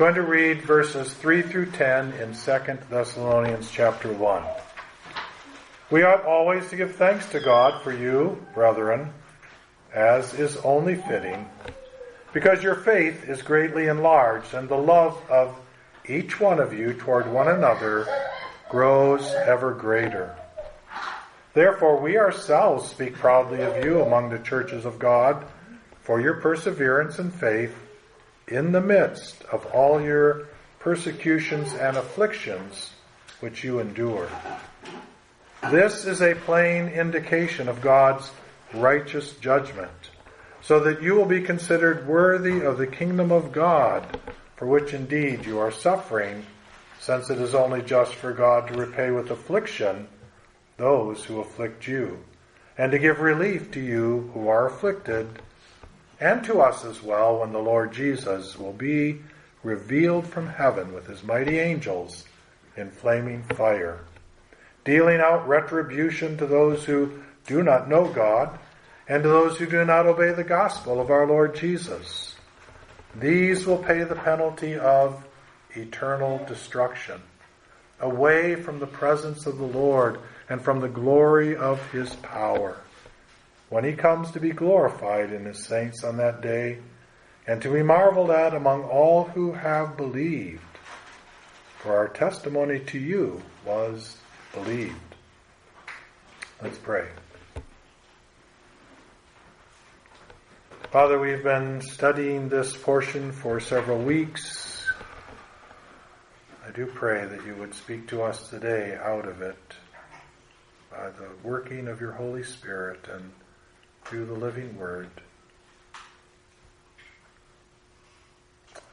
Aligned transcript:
going 0.00 0.14
to 0.14 0.22
read 0.22 0.62
verses 0.62 1.12
3 1.12 1.42
through 1.42 1.70
10 1.72 2.14
in 2.14 2.32
2 2.32 2.78
Thessalonians 2.88 3.70
chapter 3.70 4.10
1. 4.10 4.42
We 5.90 6.04
ought 6.04 6.24
always 6.24 6.70
to 6.70 6.76
give 6.76 6.94
thanks 6.94 7.26
to 7.32 7.38
God 7.38 7.82
for 7.82 7.92
you, 7.92 8.42
brethren, 8.54 9.12
as 9.92 10.32
is 10.32 10.56
only 10.64 10.94
fitting, 10.94 11.46
because 12.32 12.62
your 12.62 12.76
faith 12.76 13.28
is 13.28 13.42
greatly 13.42 13.88
enlarged, 13.88 14.54
and 14.54 14.70
the 14.70 14.74
love 14.74 15.20
of 15.28 15.54
each 16.08 16.40
one 16.40 16.60
of 16.60 16.72
you 16.72 16.94
toward 16.94 17.30
one 17.30 17.48
another 17.48 18.06
grows 18.70 19.30
ever 19.34 19.74
greater. 19.74 20.34
Therefore, 21.52 22.00
we 22.00 22.16
ourselves 22.16 22.88
speak 22.88 23.16
proudly 23.16 23.60
of 23.60 23.84
you 23.84 24.00
among 24.00 24.30
the 24.30 24.38
churches 24.38 24.86
of 24.86 24.98
God 24.98 25.44
for 26.00 26.22
your 26.22 26.40
perseverance 26.40 27.18
and 27.18 27.34
faith 27.34 27.76
in 28.50 28.72
the 28.72 28.80
midst 28.80 29.42
of 29.44 29.64
all 29.66 30.00
your 30.00 30.48
persecutions 30.80 31.72
and 31.74 31.96
afflictions 31.96 32.90
which 33.40 33.62
you 33.64 33.78
endure. 33.78 34.28
This 35.70 36.04
is 36.04 36.20
a 36.20 36.34
plain 36.34 36.88
indication 36.88 37.68
of 37.68 37.80
God's 37.80 38.30
righteous 38.74 39.32
judgment, 39.36 40.10
so 40.62 40.80
that 40.80 41.02
you 41.02 41.14
will 41.14 41.26
be 41.26 41.42
considered 41.42 42.06
worthy 42.06 42.60
of 42.60 42.78
the 42.78 42.86
kingdom 42.86 43.30
of 43.30 43.52
God, 43.52 44.18
for 44.56 44.66
which 44.66 44.94
indeed 44.94 45.44
you 45.44 45.58
are 45.58 45.70
suffering, 45.70 46.44
since 46.98 47.30
it 47.30 47.40
is 47.40 47.54
only 47.54 47.82
just 47.82 48.14
for 48.14 48.32
God 48.32 48.68
to 48.68 48.78
repay 48.78 49.10
with 49.10 49.30
affliction 49.30 50.08
those 50.76 51.24
who 51.24 51.40
afflict 51.40 51.86
you, 51.86 52.18
and 52.78 52.90
to 52.92 52.98
give 52.98 53.20
relief 53.20 53.70
to 53.70 53.80
you 53.80 54.30
who 54.32 54.48
are 54.48 54.66
afflicted 54.66 55.28
and 56.20 56.44
to 56.44 56.60
us 56.60 56.84
as 56.84 57.02
well 57.02 57.40
when 57.40 57.52
the 57.52 57.58
Lord 57.58 57.92
Jesus 57.92 58.58
will 58.58 58.74
be 58.74 59.20
revealed 59.62 60.26
from 60.26 60.46
heaven 60.46 60.92
with 60.92 61.06
his 61.06 61.24
mighty 61.24 61.58
angels 61.58 62.24
in 62.76 62.90
flaming 62.90 63.42
fire, 63.42 64.00
dealing 64.84 65.20
out 65.20 65.48
retribution 65.48 66.36
to 66.36 66.46
those 66.46 66.84
who 66.84 67.22
do 67.46 67.62
not 67.62 67.88
know 67.88 68.06
God 68.12 68.58
and 69.08 69.22
to 69.22 69.28
those 69.28 69.56
who 69.56 69.66
do 69.66 69.84
not 69.84 70.06
obey 70.06 70.32
the 70.32 70.44
gospel 70.44 71.00
of 71.00 71.10
our 71.10 71.26
Lord 71.26 71.54
Jesus. 71.54 72.36
These 73.18 73.66
will 73.66 73.78
pay 73.78 74.04
the 74.04 74.14
penalty 74.14 74.76
of 74.76 75.24
eternal 75.74 76.44
destruction, 76.46 77.20
away 77.98 78.54
from 78.56 78.78
the 78.78 78.86
presence 78.86 79.46
of 79.46 79.58
the 79.58 79.64
Lord 79.64 80.20
and 80.48 80.62
from 80.62 80.80
the 80.80 80.88
glory 80.88 81.56
of 81.56 81.84
his 81.90 82.14
power 82.16 82.76
when 83.70 83.84
he 83.84 83.92
comes 83.92 84.32
to 84.32 84.40
be 84.40 84.50
glorified 84.50 85.32
in 85.32 85.44
his 85.44 85.64
saints 85.64 86.04
on 86.04 86.16
that 86.18 86.42
day, 86.42 86.78
and 87.46 87.62
to 87.62 87.72
be 87.72 87.82
marveled 87.82 88.30
at 88.30 88.52
among 88.52 88.82
all 88.84 89.24
who 89.24 89.52
have 89.52 89.96
believed. 89.96 90.60
For 91.78 91.96
our 91.96 92.08
testimony 92.08 92.80
to 92.80 92.98
you 92.98 93.40
was 93.64 94.16
believed. 94.52 94.94
Let's 96.60 96.78
pray. 96.78 97.06
Father, 100.90 101.18
we've 101.18 101.44
been 101.44 101.80
studying 101.80 102.48
this 102.48 102.76
portion 102.76 103.30
for 103.30 103.60
several 103.60 103.98
weeks. 103.98 104.84
I 106.66 106.72
do 106.72 106.86
pray 106.86 107.24
that 107.24 107.46
you 107.46 107.54
would 107.54 107.72
speak 107.74 108.08
to 108.08 108.22
us 108.22 108.50
today 108.50 108.98
out 109.00 109.26
of 109.26 109.40
it 109.40 109.56
by 110.90 111.10
the 111.10 111.28
working 111.42 111.86
of 111.86 112.00
your 112.00 112.12
Holy 112.12 112.42
Spirit 112.42 113.08
and 113.12 113.30
through 114.04 114.26
the 114.26 114.34
living 114.34 114.76
word. 114.78 115.08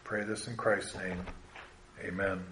Pray 0.03 0.23
this 0.23 0.47
in 0.47 0.55
Christ's 0.55 0.95
name. 0.95 1.21
Amen. 2.03 2.43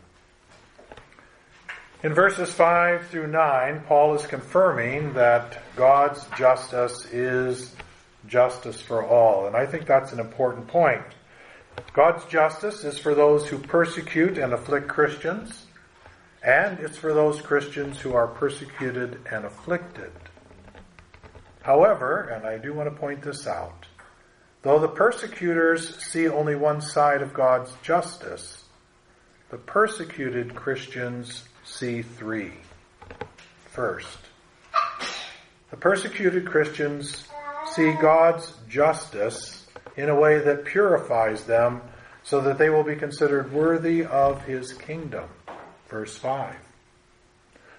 In 2.04 2.14
verses 2.14 2.52
5 2.52 3.08
through 3.08 3.28
9, 3.28 3.84
Paul 3.88 4.16
is 4.16 4.28
confirming 4.28 5.14
that 5.14 5.62
God's 5.76 6.26
justice 6.38 7.06
is 7.06 7.74
justice 8.28 8.82
for 8.82 9.04
all. 9.04 9.48
And 9.48 9.56
I 9.56 9.66
think 9.66 9.86
that's 9.86 10.12
an 10.12 10.20
important 10.20 10.68
point. 10.68 11.02
God's 11.94 12.26
justice 12.26 12.84
is 12.84 12.98
for 12.98 13.16
those 13.16 13.48
who 13.48 13.58
persecute 13.58 14.38
and 14.38 14.54
afflict 14.54 14.88
Christians, 14.88 15.66
and 16.44 16.80
it's 16.80 16.98
for 16.98 17.14
those 17.14 17.42
Christians 17.42 18.00
who 18.00 18.14
are 18.14 18.28
persecuted 18.28 19.20
and 19.32 19.46
afflicted. 19.46 20.12
However, 21.66 22.30
and 22.32 22.46
I 22.46 22.60
do 22.60 22.76
want 22.76 22.94
to 22.94 22.96
point 22.96 23.24
this 23.24 23.48
out, 23.48 23.88
though 24.62 24.78
the 24.78 24.88
persecutors 24.88 25.98
see 26.06 26.28
only 26.28 26.54
one 26.54 26.80
side 26.80 27.24
of 27.24 27.34
God's 27.34 27.74
justice, 27.82 28.64
the 29.50 29.58
persecuted 29.58 30.54
Christians 30.54 31.44
see 31.64 32.04
three. 32.04 32.52
First, 33.72 34.20
the 35.72 35.78
persecuted 35.78 36.48
Christians 36.48 37.28
see 37.74 37.94
God's 37.94 38.54
justice 38.70 39.66
in 39.98 40.10
a 40.10 40.20
way 40.20 40.38
that 40.38 40.66
purifies 40.66 41.46
them 41.46 41.82
so 42.22 42.42
that 42.42 42.60
they 42.60 42.70
will 42.70 42.84
be 42.84 42.96
considered 42.96 43.52
worthy 43.52 44.06
of 44.06 44.44
his 44.44 44.72
kingdom. 44.72 45.28
Verse 45.90 46.16
5. 46.16 46.56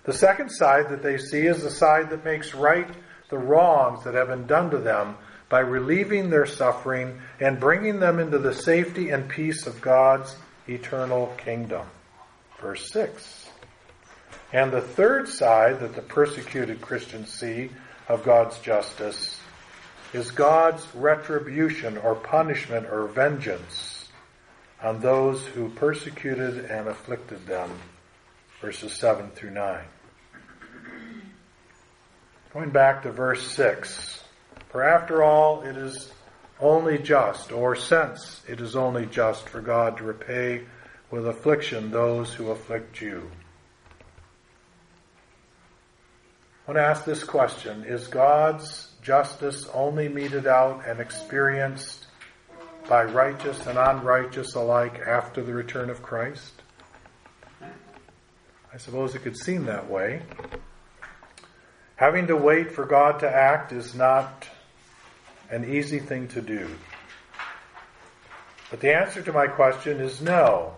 The 0.02 0.12
second 0.12 0.50
side 0.50 0.88
that 0.88 1.04
they 1.04 1.18
see 1.18 1.46
is 1.46 1.62
the 1.62 1.70
side 1.70 2.10
that 2.10 2.24
makes 2.24 2.52
right 2.52 2.90
the 3.28 3.38
wrongs 3.38 4.04
that 4.04 4.14
have 4.14 4.28
been 4.28 4.46
done 4.46 4.70
to 4.70 4.78
them 4.78 5.16
by 5.48 5.60
relieving 5.60 6.30
their 6.30 6.46
suffering 6.46 7.20
and 7.40 7.60
bringing 7.60 8.00
them 8.00 8.18
into 8.18 8.38
the 8.38 8.54
safety 8.54 9.10
and 9.10 9.28
peace 9.28 9.66
of 9.66 9.80
God's 9.80 10.36
eternal 10.68 11.32
kingdom. 11.38 11.86
Verse 12.60 12.90
6. 12.92 13.48
And 14.52 14.72
the 14.72 14.80
third 14.80 15.28
side 15.28 15.80
that 15.80 15.94
the 15.94 16.02
persecuted 16.02 16.80
Christians 16.80 17.32
see 17.32 17.70
of 18.08 18.24
God's 18.24 18.58
justice 18.58 19.40
is 20.12 20.30
God's 20.30 20.86
retribution 20.94 21.98
or 21.98 22.14
punishment 22.14 22.86
or 22.90 23.06
vengeance 23.06 24.08
on 24.82 25.00
those 25.00 25.44
who 25.46 25.68
persecuted 25.70 26.66
and 26.66 26.88
afflicted 26.88 27.46
them. 27.46 27.70
Verses 28.60 28.92
7 28.92 29.30
through 29.30 29.50
9. 29.50 29.84
Going 32.56 32.70
back 32.70 33.02
to 33.02 33.12
verse 33.12 33.46
6. 33.48 34.24
For 34.70 34.82
after 34.82 35.22
all, 35.22 35.60
it 35.60 35.76
is 35.76 36.10
only 36.58 36.96
just, 36.96 37.52
or 37.52 37.76
since 37.76 38.42
it 38.48 38.62
is 38.62 38.74
only 38.74 39.04
just 39.04 39.46
for 39.46 39.60
God 39.60 39.98
to 39.98 40.04
repay 40.04 40.64
with 41.10 41.28
affliction 41.28 41.90
those 41.90 42.32
who 42.32 42.50
afflict 42.50 43.02
you. 43.02 43.30
I 46.66 46.70
want 46.70 46.78
to 46.78 46.82
ask 46.82 47.04
this 47.04 47.24
question 47.24 47.84
Is 47.84 48.08
God's 48.08 48.90
justice 49.02 49.68
only 49.74 50.08
meted 50.08 50.46
out 50.46 50.82
and 50.88 50.98
experienced 50.98 52.06
by 52.88 53.04
righteous 53.04 53.66
and 53.66 53.76
unrighteous 53.76 54.54
alike 54.54 54.98
after 55.06 55.42
the 55.42 55.52
return 55.52 55.90
of 55.90 56.02
Christ? 56.02 56.54
I 57.60 58.78
suppose 58.78 59.14
it 59.14 59.18
could 59.18 59.36
seem 59.36 59.66
that 59.66 59.90
way. 59.90 60.22
Having 61.96 62.26
to 62.26 62.36
wait 62.36 62.72
for 62.72 62.84
God 62.84 63.20
to 63.20 63.28
act 63.28 63.72
is 63.72 63.94
not 63.94 64.48
an 65.50 65.64
easy 65.64 65.98
thing 65.98 66.28
to 66.28 66.42
do. 66.42 66.68
But 68.70 68.80
the 68.80 68.94
answer 68.94 69.22
to 69.22 69.32
my 69.32 69.46
question 69.46 70.00
is 70.00 70.20
no. 70.20 70.74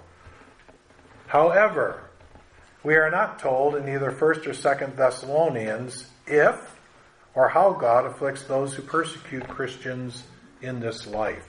However, 1.27 2.05
we 2.85 2.95
are 2.95 3.11
not 3.11 3.39
told 3.39 3.75
in 3.75 3.89
either 3.89 4.13
1st 4.13 4.47
or 4.47 4.51
2nd 4.51 4.97
Thessalonians 4.97 6.07
if 6.27 6.79
or 7.35 7.49
how 7.49 7.73
God 7.73 8.07
afflicts 8.07 8.45
those 8.45 8.75
who 8.75 8.83
persecute 8.83 9.47
Christians 9.49 10.23
in 10.63 10.81
this 10.81 11.07
life. 11.07 11.47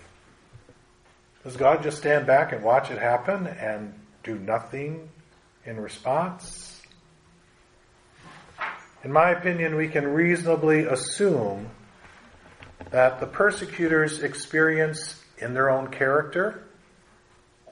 Does 1.43 1.57
God 1.57 1.83
just 1.83 1.97
stand 1.97 2.27
back 2.27 2.51
and 2.51 2.63
watch 2.63 2.91
it 2.91 2.97
happen 2.97 3.47
and 3.47 3.93
do 4.23 4.35
nothing 4.35 5.09
in 5.65 5.79
response? 5.79 6.68
In 9.03 9.13
my 9.13 9.31
opinion, 9.31 9.75
we 9.75 9.87
can 9.87 10.05
reasonably 10.05 10.83
assume 10.83 11.69
that 12.91 13.19
the 13.19 13.25
persecutors 13.25 14.23
experience 14.23 15.23
in 15.37 15.53
their 15.53 15.69
own 15.69 15.87
character, 15.87 16.63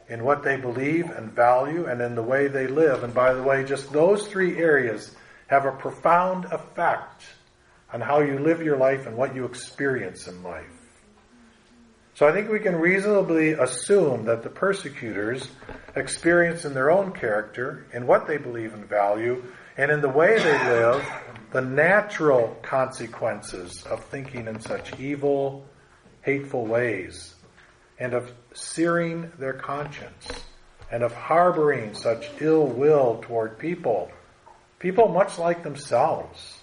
in 0.07 0.23
what 0.23 0.43
they 0.43 0.55
believe 0.55 1.09
and 1.09 1.31
value, 1.31 1.85
and 1.85 2.01
in 2.01 2.15
the 2.15 2.23
way 2.23 2.47
they 2.47 2.67
live. 2.67 3.03
And 3.03 3.13
by 3.13 3.33
the 3.33 3.43
way, 3.43 3.65
just 3.65 3.91
those 3.91 4.27
three 4.27 4.57
areas 4.57 5.15
have 5.47 5.65
a 5.65 5.71
profound 5.71 6.45
effect 6.45 7.23
on 7.91 7.99
how 7.99 8.21
you 8.21 8.39
live 8.39 8.61
your 8.61 8.77
life 8.77 9.05
and 9.05 9.17
what 9.17 9.35
you 9.35 9.43
experience 9.43 10.27
in 10.27 10.43
life. 10.43 10.76
So 12.17 12.27
I 12.27 12.31
think 12.31 12.49
we 12.49 12.57
can 12.57 12.75
reasonably 12.75 13.51
assume 13.51 14.25
that 14.25 14.41
the 14.41 14.49
persecutors 14.49 15.49
experience 15.95 16.65
in 16.65 16.73
their 16.73 16.89
own 16.89 17.11
character, 17.11 17.85
in 17.93 18.07
what 18.07 18.25
they 18.25 18.37
believe 18.37 18.73
and 18.73 18.89
value, 18.89 19.43
and 19.77 19.91
in 19.91 20.01
the 20.01 20.09
way 20.09 20.35
they 20.39 20.67
live, 20.67 21.07
the 21.51 21.61
natural 21.61 22.57
consequences 22.63 23.83
of 23.83 24.03
thinking 24.05 24.47
in 24.47 24.59
such 24.59 24.99
evil, 24.99 25.63
hateful 26.23 26.65
ways, 26.65 27.35
and 27.99 28.15
of 28.15 28.31
searing 28.51 29.31
their 29.37 29.53
conscience 29.53 30.27
and 30.91 31.03
of 31.03 31.13
harboring 31.13 31.93
such 31.93 32.31
ill 32.39 32.65
will 32.65 33.19
toward 33.27 33.59
people, 33.59 34.09
people 34.79 35.07
much 35.07 35.37
like 35.37 35.61
themselves, 35.61 36.61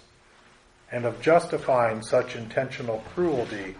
and 0.91 1.05
of 1.05 1.21
justifying 1.21 2.01
such 2.01 2.35
intentional 2.35 3.01
cruelty 3.13 3.77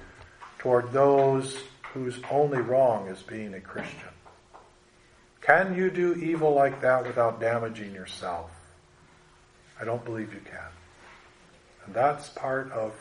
toward 0.65 0.91
those 0.91 1.56
whose 1.94 2.17
only 2.31 2.57
wrong 2.57 3.07
is 3.07 3.21
being 3.21 3.53
a 3.53 3.62
Christian. 3.62 4.09
Can 5.41 5.75
you 5.75 5.91
do 5.91 6.15
evil 6.15 6.56
like 6.56 6.81
that 6.81 7.06
without 7.06 7.39
damaging 7.39 7.94
yourself? 7.94 8.50
I 9.79 9.85
don't 9.85 10.03
believe 10.03 10.33
you 10.33 10.39
can. 10.39 10.71
And 11.85 11.94
that's 11.94 12.29
part 12.29 12.71
of 12.71 12.95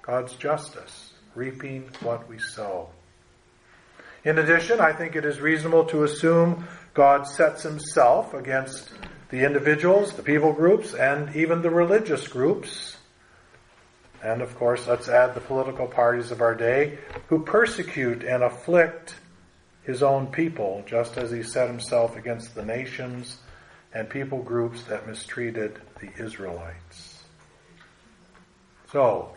God's 0.00 0.34
justice, 0.36 1.12
reaping 1.34 1.90
what 2.00 2.26
we 2.26 2.38
sow. 2.38 2.88
In 4.24 4.38
addition, 4.38 4.80
I 4.80 4.94
think 4.94 5.14
it 5.14 5.26
is 5.26 5.42
reasonable 5.42 5.84
to 5.88 6.04
assume 6.04 6.66
God 6.94 7.26
sets 7.26 7.64
himself 7.64 8.32
against 8.32 8.90
the 9.28 9.44
individuals, 9.44 10.14
the 10.14 10.22
people 10.22 10.54
groups, 10.54 10.94
and 10.94 11.36
even 11.36 11.60
the 11.60 11.68
religious 11.68 12.26
groups. 12.28 12.96
And 14.22 14.42
of 14.42 14.56
course, 14.56 14.86
let's 14.86 15.08
add 15.08 15.34
the 15.34 15.40
political 15.40 15.86
parties 15.86 16.30
of 16.30 16.40
our 16.40 16.54
day 16.54 16.98
who 17.28 17.44
persecute 17.44 18.24
and 18.24 18.42
afflict 18.42 19.14
his 19.84 20.02
own 20.02 20.26
people, 20.26 20.84
just 20.86 21.16
as 21.16 21.30
he 21.30 21.42
set 21.42 21.68
himself 21.68 22.16
against 22.16 22.54
the 22.54 22.64
nations 22.64 23.38
and 23.94 24.08
people 24.08 24.42
groups 24.42 24.82
that 24.84 25.06
mistreated 25.06 25.78
the 26.00 26.10
Israelites. 26.22 27.22
So, 28.92 29.34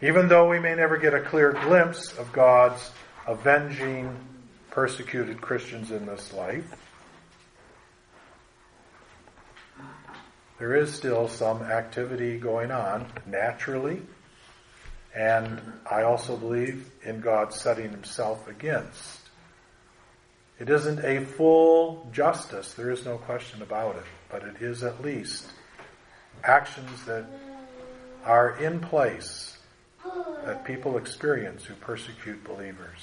even 0.00 0.28
though 0.28 0.48
we 0.48 0.58
may 0.58 0.74
never 0.74 0.96
get 0.96 1.14
a 1.14 1.20
clear 1.20 1.52
glimpse 1.52 2.12
of 2.18 2.32
God's 2.32 2.90
avenging 3.26 4.16
persecuted 4.70 5.40
Christians 5.40 5.90
in 5.90 6.06
this 6.06 6.32
life, 6.32 6.74
there 10.62 10.76
is 10.76 10.94
still 10.94 11.26
some 11.26 11.60
activity 11.60 12.38
going 12.38 12.70
on 12.70 13.04
naturally, 13.26 14.00
and 15.12 15.60
I 15.90 16.02
also 16.02 16.36
believe 16.36 16.88
in 17.02 17.20
God 17.20 17.52
setting 17.52 17.90
himself 17.90 18.46
against. 18.46 19.18
It 20.60 20.70
isn't 20.70 21.04
a 21.04 21.24
full 21.24 22.08
justice, 22.12 22.74
there 22.74 22.92
is 22.92 23.04
no 23.04 23.18
question 23.18 23.60
about 23.60 23.96
it, 23.96 24.04
but 24.30 24.44
it 24.44 24.62
is 24.62 24.84
at 24.84 25.02
least 25.02 25.46
actions 26.44 27.06
that 27.06 27.26
are 28.24 28.56
in 28.62 28.78
place 28.78 29.58
that 30.44 30.64
people 30.64 30.96
experience 30.96 31.64
who 31.64 31.74
persecute 31.74 32.44
believers. 32.44 33.00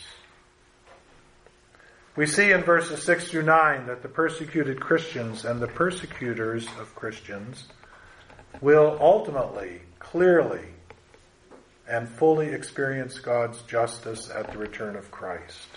We 2.19 2.25
see 2.25 2.51
in 2.51 2.63
verses 2.63 3.01
6 3.03 3.29
through 3.31 3.43
9 3.43 3.87
that 3.87 4.01
the 4.01 4.09
persecuted 4.09 4.81
Christians 4.81 5.45
and 5.45 5.61
the 5.61 5.67
persecutors 5.67 6.67
of 6.77 6.93
Christians 6.93 7.63
will 8.59 8.97
ultimately, 8.99 9.79
clearly, 9.99 10.65
and 11.87 12.09
fully 12.09 12.47
experience 12.47 13.19
God's 13.19 13.61
justice 13.61 14.29
at 14.29 14.51
the 14.51 14.57
return 14.57 14.97
of 14.97 15.09
Christ. 15.11 15.69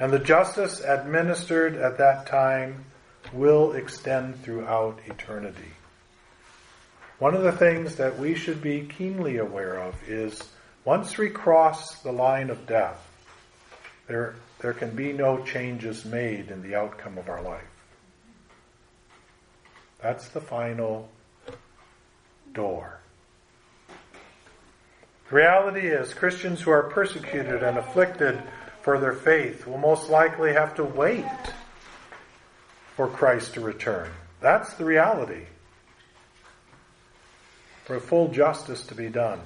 And 0.00 0.10
the 0.10 0.18
justice 0.18 0.80
administered 0.80 1.76
at 1.76 1.98
that 1.98 2.26
time 2.26 2.86
will 3.34 3.72
extend 3.72 4.42
throughout 4.42 4.98
eternity. 5.04 5.74
One 7.18 7.34
of 7.34 7.42
the 7.42 7.52
things 7.52 7.96
that 7.96 8.18
we 8.18 8.34
should 8.34 8.62
be 8.62 8.88
keenly 8.96 9.36
aware 9.36 9.78
of 9.78 9.94
is 10.08 10.42
once 10.86 11.18
we 11.18 11.28
cross 11.28 11.96
the 11.96 12.12
line 12.12 12.48
of 12.48 12.66
death, 12.66 13.06
there, 14.06 14.36
there 14.62 14.72
can 14.72 14.94
be 14.94 15.12
no 15.12 15.42
changes 15.44 16.04
made 16.04 16.50
in 16.50 16.62
the 16.62 16.76
outcome 16.76 17.18
of 17.18 17.28
our 17.28 17.42
life. 17.42 17.64
That's 20.00 20.28
the 20.28 20.40
final 20.40 21.08
door. 22.52 23.00
The 25.28 25.36
reality 25.36 25.88
is, 25.88 26.14
Christians 26.14 26.60
who 26.60 26.70
are 26.70 26.84
persecuted 26.84 27.62
and 27.62 27.76
afflicted 27.76 28.40
for 28.82 29.00
their 29.00 29.14
faith 29.14 29.66
will 29.66 29.78
most 29.78 30.08
likely 30.08 30.52
have 30.52 30.76
to 30.76 30.84
wait 30.84 31.24
for 32.94 33.08
Christ 33.08 33.54
to 33.54 33.60
return. 33.60 34.10
That's 34.40 34.74
the 34.74 34.84
reality 34.84 35.46
for 37.84 37.98
full 37.98 38.28
justice 38.28 38.84
to 38.86 38.94
be 38.94 39.08
done. 39.08 39.40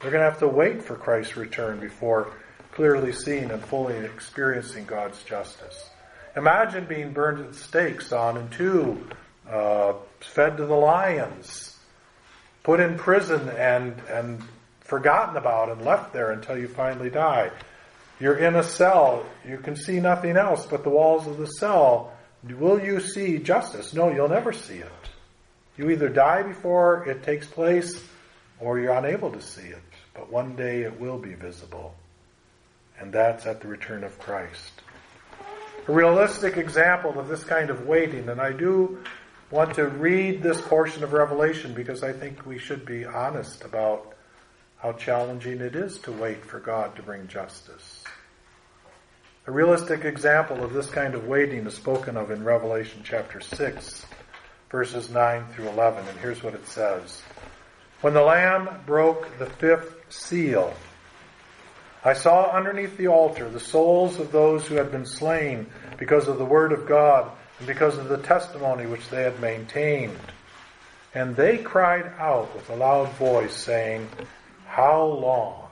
They're 0.00 0.10
going 0.10 0.22
to 0.22 0.30
have 0.30 0.40
to 0.40 0.48
wait 0.48 0.82
for 0.82 0.94
Christ's 0.94 1.36
return 1.36 1.80
before 1.80 2.32
clearly 2.76 3.10
seeing 3.10 3.50
and 3.50 3.64
fully 3.64 3.96
experiencing 3.96 4.84
God's 4.84 5.22
justice. 5.22 5.88
Imagine 6.36 6.84
being 6.84 7.14
burned 7.14 7.40
at 7.40 7.48
the 7.54 7.58
stake, 7.58 8.02
sawn 8.02 8.36
in 8.36 8.50
two, 8.50 9.08
uh, 9.50 9.94
fed 10.20 10.58
to 10.58 10.66
the 10.66 10.74
lions, 10.74 11.74
put 12.62 12.78
in 12.78 12.98
prison 12.98 13.48
and, 13.48 13.98
and 14.10 14.42
forgotten 14.80 15.38
about 15.38 15.70
and 15.70 15.86
left 15.86 16.12
there 16.12 16.32
until 16.32 16.58
you 16.58 16.68
finally 16.68 17.08
die. 17.08 17.50
You're 18.20 18.36
in 18.36 18.56
a 18.56 18.62
cell. 18.62 19.24
You 19.48 19.56
can 19.56 19.74
see 19.74 19.98
nothing 19.98 20.36
else 20.36 20.66
but 20.66 20.84
the 20.84 20.90
walls 20.90 21.26
of 21.26 21.38
the 21.38 21.46
cell. 21.46 22.12
Will 22.44 22.78
you 22.78 23.00
see 23.00 23.38
justice? 23.38 23.94
No, 23.94 24.12
you'll 24.12 24.28
never 24.28 24.52
see 24.52 24.76
it. 24.76 24.92
You 25.78 25.88
either 25.88 26.10
die 26.10 26.42
before 26.42 27.08
it 27.08 27.22
takes 27.22 27.46
place 27.46 27.98
or 28.60 28.78
you're 28.78 28.92
unable 28.92 29.30
to 29.32 29.40
see 29.40 29.68
it. 29.68 29.82
But 30.12 30.30
one 30.30 30.56
day 30.56 30.82
it 30.82 31.00
will 31.00 31.18
be 31.18 31.32
visible. 31.32 31.94
And 32.98 33.12
that's 33.12 33.46
at 33.46 33.60
the 33.60 33.68
return 33.68 34.04
of 34.04 34.18
Christ. 34.18 34.72
A 35.88 35.92
realistic 35.92 36.56
example 36.56 37.18
of 37.18 37.28
this 37.28 37.44
kind 37.44 37.70
of 37.70 37.86
waiting, 37.86 38.28
and 38.28 38.40
I 38.40 38.52
do 38.52 38.98
want 39.50 39.74
to 39.74 39.86
read 39.86 40.42
this 40.42 40.60
portion 40.60 41.04
of 41.04 41.12
Revelation 41.12 41.74
because 41.74 42.02
I 42.02 42.12
think 42.12 42.44
we 42.44 42.58
should 42.58 42.84
be 42.84 43.04
honest 43.04 43.64
about 43.64 44.14
how 44.78 44.92
challenging 44.92 45.60
it 45.60 45.76
is 45.76 45.98
to 45.98 46.12
wait 46.12 46.44
for 46.44 46.58
God 46.58 46.96
to 46.96 47.02
bring 47.02 47.28
justice. 47.28 48.02
A 49.46 49.52
realistic 49.52 50.04
example 50.04 50.64
of 50.64 50.72
this 50.72 50.90
kind 50.90 51.14
of 51.14 51.28
waiting 51.28 51.66
is 51.66 51.74
spoken 51.74 52.16
of 52.16 52.32
in 52.32 52.42
Revelation 52.42 53.02
chapter 53.04 53.40
6 53.40 54.06
verses 54.70 55.10
9 55.10 55.46
through 55.52 55.68
11. 55.68 56.06
And 56.06 56.18
here's 56.18 56.42
what 56.42 56.54
it 56.54 56.66
says 56.66 57.22
When 58.00 58.14
the 58.14 58.22
Lamb 58.22 58.68
broke 58.86 59.38
the 59.38 59.46
fifth 59.46 59.94
seal, 60.08 60.74
I 62.06 62.12
saw 62.12 62.52
underneath 62.52 62.96
the 62.96 63.08
altar 63.08 63.48
the 63.48 63.58
souls 63.58 64.20
of 64.20 64.30
those 64.30 64.66
who 64.66 64.76
had 64.76 64.92
been 64.92 65.04
slain 65.06 65.66
because 65.98 66.28
of 66.28 66.38
the 66.38 66.44
word 66.44 66.70
of 66.72 66.86
God 66.86 67.30
and 67.58 67.66
because 67.66 67.98
of 67.98 68.08
the 68.08 68.18
testimony 68.18 68.86
which 68.86 69.08
they 69.08 69.24
had 69.24 69.40
maintained. 69.40 70.16
And 71.14 71.34
they 71.34 71.58
cried 71.58 72.12
out 72.18 72.54
with 72.54 72.70
a 72.70 72.76
loud 72.76 73.10
voice, 73.14 73.56
saying, 73.56 74.08
How 74.66 75.02
long? 75.04 75.68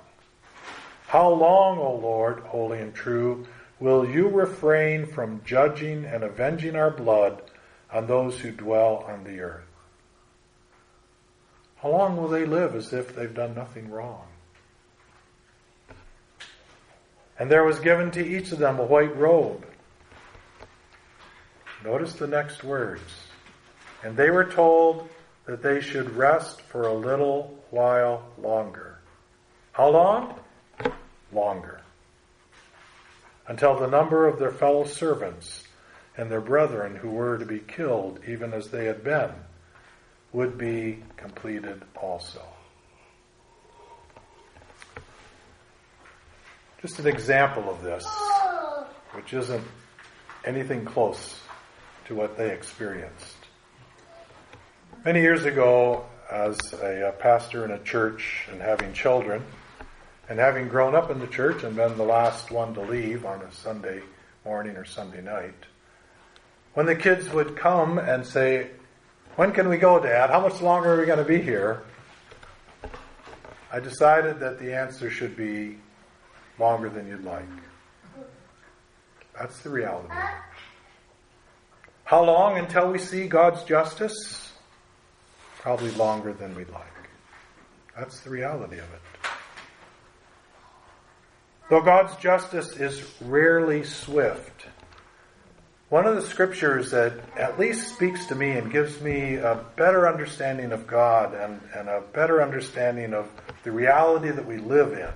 How 1.07 1.31
long, 1.31 1.79
O 1.79 1.95
Lord, 1.95 2.41
holy 2.41 2.81
and 2.81 2.93
true, 2.93 3.47
will 3.79 4.09
you 4.09 4.29
refrain 4.29 5.07
from 5.07 5.43
judging 5.45 6.05
and 6.05 6.25
avenging 6.25 6.75
our 6.75 6.91
blood 6.91 7.43
on 7.95 8.09
those 8.09 8.41
who 8.41 8.51
dwell 8.51 9.05
on 9.09 9.23
the 9.23 9.39
earth. 9.41 9.65
How 11.77 11.91
long 11.91 12.17
will 12.17 12.29
they 12.29 12.45
live 12.45 12.75
as 12.75 12.93
if 12.93 13.15
they've 13.15 13.33
done 13.33 13.55
nothing 13.55 13.89
wrong? 13.89 14.27
And 17.39 17.51
there 17.51 17.65
was 17.65 17.81
given 17.81 18.11
to 18.13 18.25
each 18.25 18.53
of 18.53 18.59
them 18.59 18.79
a 18.79 18.85
white 18.85 19.17
robe. 19.17 19.67
Notice 21.85 22.15
the 22.15 22.27
next 22.27 22.65
words. 22.65 23.03
And 24.03 24.17
they 24.17 24.31
were 24.31 24.45
told 24.45 25.09
that 25.47 25.63
they 25.63 25.81
should 25.81 26.17
rest 26.17 26.63
for 26.63 26.83
a 26.83 26.95
little 26.95 27.59
while 27.71 28.25
longer. 28.39 28.99
How 29.73 29.89
long? 29.89 30.39
Longer. 31.33 31.81
Until 33.47 33.79
the 33.79 33.89
number 33.89 34.27
of 34.27 34.39
their 34.39 34.53
fellow 34.53 34.85
servants 34.85 35.65
and 36.17 36.31
their 36.31 36.41
brethren 36.41 36.97
who 36.97 37.11
were 37.11 37.37
to 37.37 37.45
be 37.45 37.59
killed, 37.59 38.21
even 38.27 38.55
as 38.55 38.69
they 38.69 38.87
had 38.87 39.03
been, 39.03 39.33
would 40.33 40.57
be 40.57 41.03
completed 41.17 41.83
also. 42.01 42.43
Just 46.85 46.99
an 46.99 47.07
example 47.07 47.71
of 47.71 47.81
this, 47.83 48.07
which 49.13 49.33
isn't 49.33 49.65
anything 50.45 50.85
close 50.85 51.41
to 52.05 52.15
what 52.15 52.37
they 52.37 52.51
experienced. 52.51 53.39
Many 55.03 55.23
years 55.23 55.47
ago, 55.47 56.05
as 56.31 56.59
a, 56.75 57.15
pastor 57.19 57.65
in 57.65 57.71
a 57.71 57.79
church 57.79 58.47
and 58.53 58.61
having 58.61 58.93
children, 58.93 59.43
and 60.29 60.39
having 60.39 60.69
grown 60.69 60.95
up 60.95 61.11
in 61.11 61.21
the 61.21 61.27
church 61.27 61.65
and 61.65 61.75
been 61.75 61.97
the 61.97 62.05
last 62.05 62.51
one 62.51 62.75
to 62.75 62.83
leave 62.83 63.25
on 63.25 63.41
a 63.41 63.51
Sunday 63.51 64.03
morning 64.45 64.77
or 64.77 64.85
Sunday 64.85 65.23
night, 65.23 65.65
when 66.75 66.85
the 66.85 66.95
kids 66.95 67.31
would 67.31 67.57
come 67.57 67.97
and 67.97 68.27
say, 68.27 68.69
When 69.37 69.53
can 69.53 69.71
we 69.71 69.79
go, 69.79 70.03
Dad? 70.03 70.29
How 70.29 70.41
much 70.41 70.61
longer 70.61 70.93
are 70.93 71.01
we 71.01 71.07
going 71.07 71.19
to 71.19 71.25
be 71.25 71.41
here? 71.41 71.83
I 73.73 73.81
decided 73.81 74.39
that 74.41 74.59
the 74.59 74.77
answer 74.77 75.09
should 75.09 75.35
be 75.35 75.79
longer 76.59 76.89
than 76.89 77.09
you'd 77.09 77.25
like. 77.25 77.45
That's 79.39 79.59
the 79.61 79.71
reality. 79.71 80.15
How 82.05 82.23
long 82.23 82.59
until 82.59 82.91
we 82.93 82.99
see 82.99 83.27
God's 83.27 83.65
justice? 83.65 84.53
Probably 85.59 85.91
longer 85.93 86.33
than 86.33 86.55
we'd 86.55 86.69
like. 86.69 86.85
That's 87.99 88.21
the 88.21 88.31
reality 88.31 88.77
of 88.77 88.85
it. 88.85 89.01
Though 91.71 91.81
God's 91.81 92.15
justice 92.17 92.77
is 92.77 93.03
rarely 93.23 93.85
swift, 93.85 94.67
one 95.89 96.07
of 96.07 96.15
the 96.15 96.23
scriptures 96.23 96.91
that 96.91 97.15
at 97.37 97.59
least 97.59 97.95
speaks 97.95 98.27
to 98.27 98.35
me 98.35 98.51
and 98.53 98.71
gives 98.71 99.01
me 99.01 99.37
a 99.37 99.65
better 99.77 100.07
understanding 100.07 100.73
of 100.73 100.87
God 100.87 101.35
and, 101.35 101.61
and 101.75 101.89
a 101.89 102.03
better 102.13 102.43
understanding 102.43 103.15
of 103.15 103.29
the 103.63 103.73
reality 103.73 104.31
that 104.31 104.47
we 104.47 104.59
live 104.59 104.93
in 104.93 105.13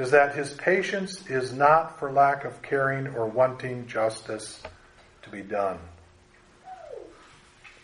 is 0.00 0.12
that 0.12 0.34
his 0.34 0.54
patience 0.54 1.28
is 1.28 1.52
not 1.52 1.98
for 1.98 2.10
lack 2.10 2.46
of 2.46 2.62
caring 2.62 3.06
or 3.08 3.26
wanting 3.26 3.86
justice 3.86 4.62
to 5.20 5.28
be 5.28 5.42
done. 5.42 5.78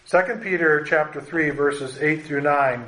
2 0.08 0.40
Peter 0.42 0.82
chapter 0.82 1.20
3 1.20 1.50
verses 1.50 2.00
8 2.00 2.25
through 2.25 2.40
9 2.40 2.87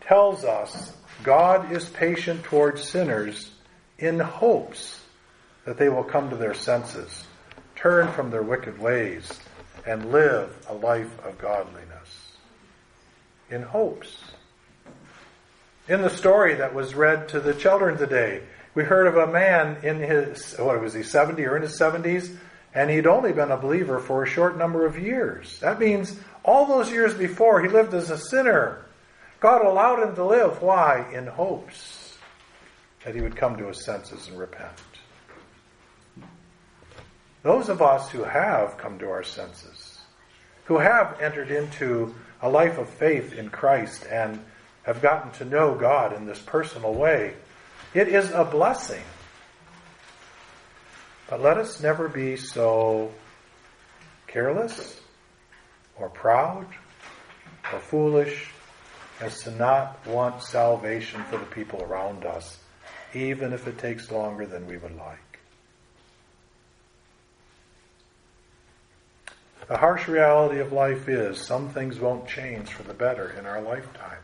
tells 0.00 0.44
us 0.44 0.92
God 1.22 1.70
is 1.70 1.88
patient 1.88 2.42
towards 2.42 2.82
sinners 2.82 3.52
in 3.96 4.18
hopes 4.18 5.02
that 5.64 5.78
they 5.78 5.88
will 5.88 6.02
come 6.02 6.28
to 6.30 6.36
their 6.36 6.54
senses, 6.54 7.28
turn 7.76 8.10
from 8.12 8.32
their 8.32 8.42
wicked 8.42 8.80
ways, 8.80 9.38
and 9.86 10.10
live 10.10 10.66
a 10.68 10.74
life 10.74 11.24
of 11.24 11.38
godliness. 11.38 12.32
In 13.50 13.62
hopes. 13.62 14.18
In 15.88 16.02
the 16.02 16.10
story 16.10 16.56
that 16.56 16.74
was 16.74 16.94
read 16.94 17.30
to 17.30 17.40
the 17.40 17.54
children 17.54 17.96
today, 17.96 18.42
we 18.74 18.84
heard 18.84 19.06
of 19.06 19.16
a 19.16 19.32
man 19.32 19.78
in 19.82 19.98
his, 19.98 20.54
what 20.58 20.78
was 20.82 20.92
he, 20.92 21.02
70 21.02 21.42
or 21.46 21.56
in 21.56 21.62
his 21.62 21.80
70s, 21.80 22.36
and 22.74 22.90
he'd 22.90 23.06
only 23.06 23.32
been 23.32 23.50
a 23.50 23.56
believer 23.56 23.98
for 23.98 24.22
a 24.22 24.28
short 24.28 24.58
number 24.58 24.84
of 24.84 24.98
years. 24.98 25.58
That 25.60 25.80
means 25.80 26.14
all 26.44 26.66
those 26.66 26.92
years 26.92 27.14
before, 27.14 27.62
he 27.62 27.70
lived 27.70 27.94
as 27.94 28.10
a 28.10 28.18
sinner. 28.18 28.84
God 29.40 29.64
allowed 29.64 30.06
him 30.06 30.14
to 30.16 30.24
live. 30.26 30.60
Why? 30.60 31.10
In 31.10 31.26
hopes 31.26 32.18
that 33.06 33.14
he 33.14 33.22
would 33.22 33.36
come 33.36 33.56
to 33.56 33.68
his 33.68 33.82
senses 33.82 34.28
and 34.28 34.38
repent. 34.38 34.72
Those 37.42 37.70
of 37.70 37.80
us 37.80 38.10
who 38.10 38.24
have 38.24 38.76
come 38.76 38.98
to 38.98 39.08
our 39.08 39.22
senses, 39.22 40.00
who 40.64 40.76
have 40.76 41.18
entered 41.18 41.50
into 41.50 42.14
a 42.42 42.50
life 42.50 42.76
of 42.76 42.90
faith 42.90 43.32
in 43.32 43.48
Christ 43.48 44.04
and 44.10 44.38
have 44.88 45.02
gotten 45.02 45.30
to 45.32 45.44
know 45.44 45.74
God 45.74 46.14
in 46.16 46.24
this 46.24 46.38
personal 46.38 46.94
way, 46.94 47.34
it 47.92 48.08
is 48.08 48.30
a 48.30 48.42
blessing. 48.42 49.02
But 51.28 51.42
let 51.42 51.58
us 51.58 51.82
never 51.82 52.08
be 52.08 52.38
so 52.38 53.12
careless 54.26 54.98
or 55.98 56.08
proud 56.08 56.66
or 57.70 57.80
foolish 57.80 58.48
as 59.20 59.42
to 59.42 59.50
not 59.50 60.06
want 60.06 60.42
salvation 60.42 61.22
for 61.24 61.36
the 61.36 61.44
people 61.44 61.82
around 61.82 62.24
us, 62.24 62.58
even 63.12 63.52
if 63.52 63.68
it 63.68 63.76
takes 63.76 64.10
longer 64.10 64.46
than 64.46 64.66
we 64.66 64.78
would 64.78 64.96
like. 64.96 65.18
The 69.68 69.76
harsh 69.76 70.08
reality 70.08 70.60
of 70.60 70.72
life 70.72 71.10
is 71.10 71.38
some 71.38 71.68
things 71.68 72.00
won't 72.00 72.26
change 72.26 72.72
for 72.72 72.84
the 72.84 72.94
better 72.94 73.36
in 73.38 73.44
our 73.44 73.60
lifetime. 73.60 74.22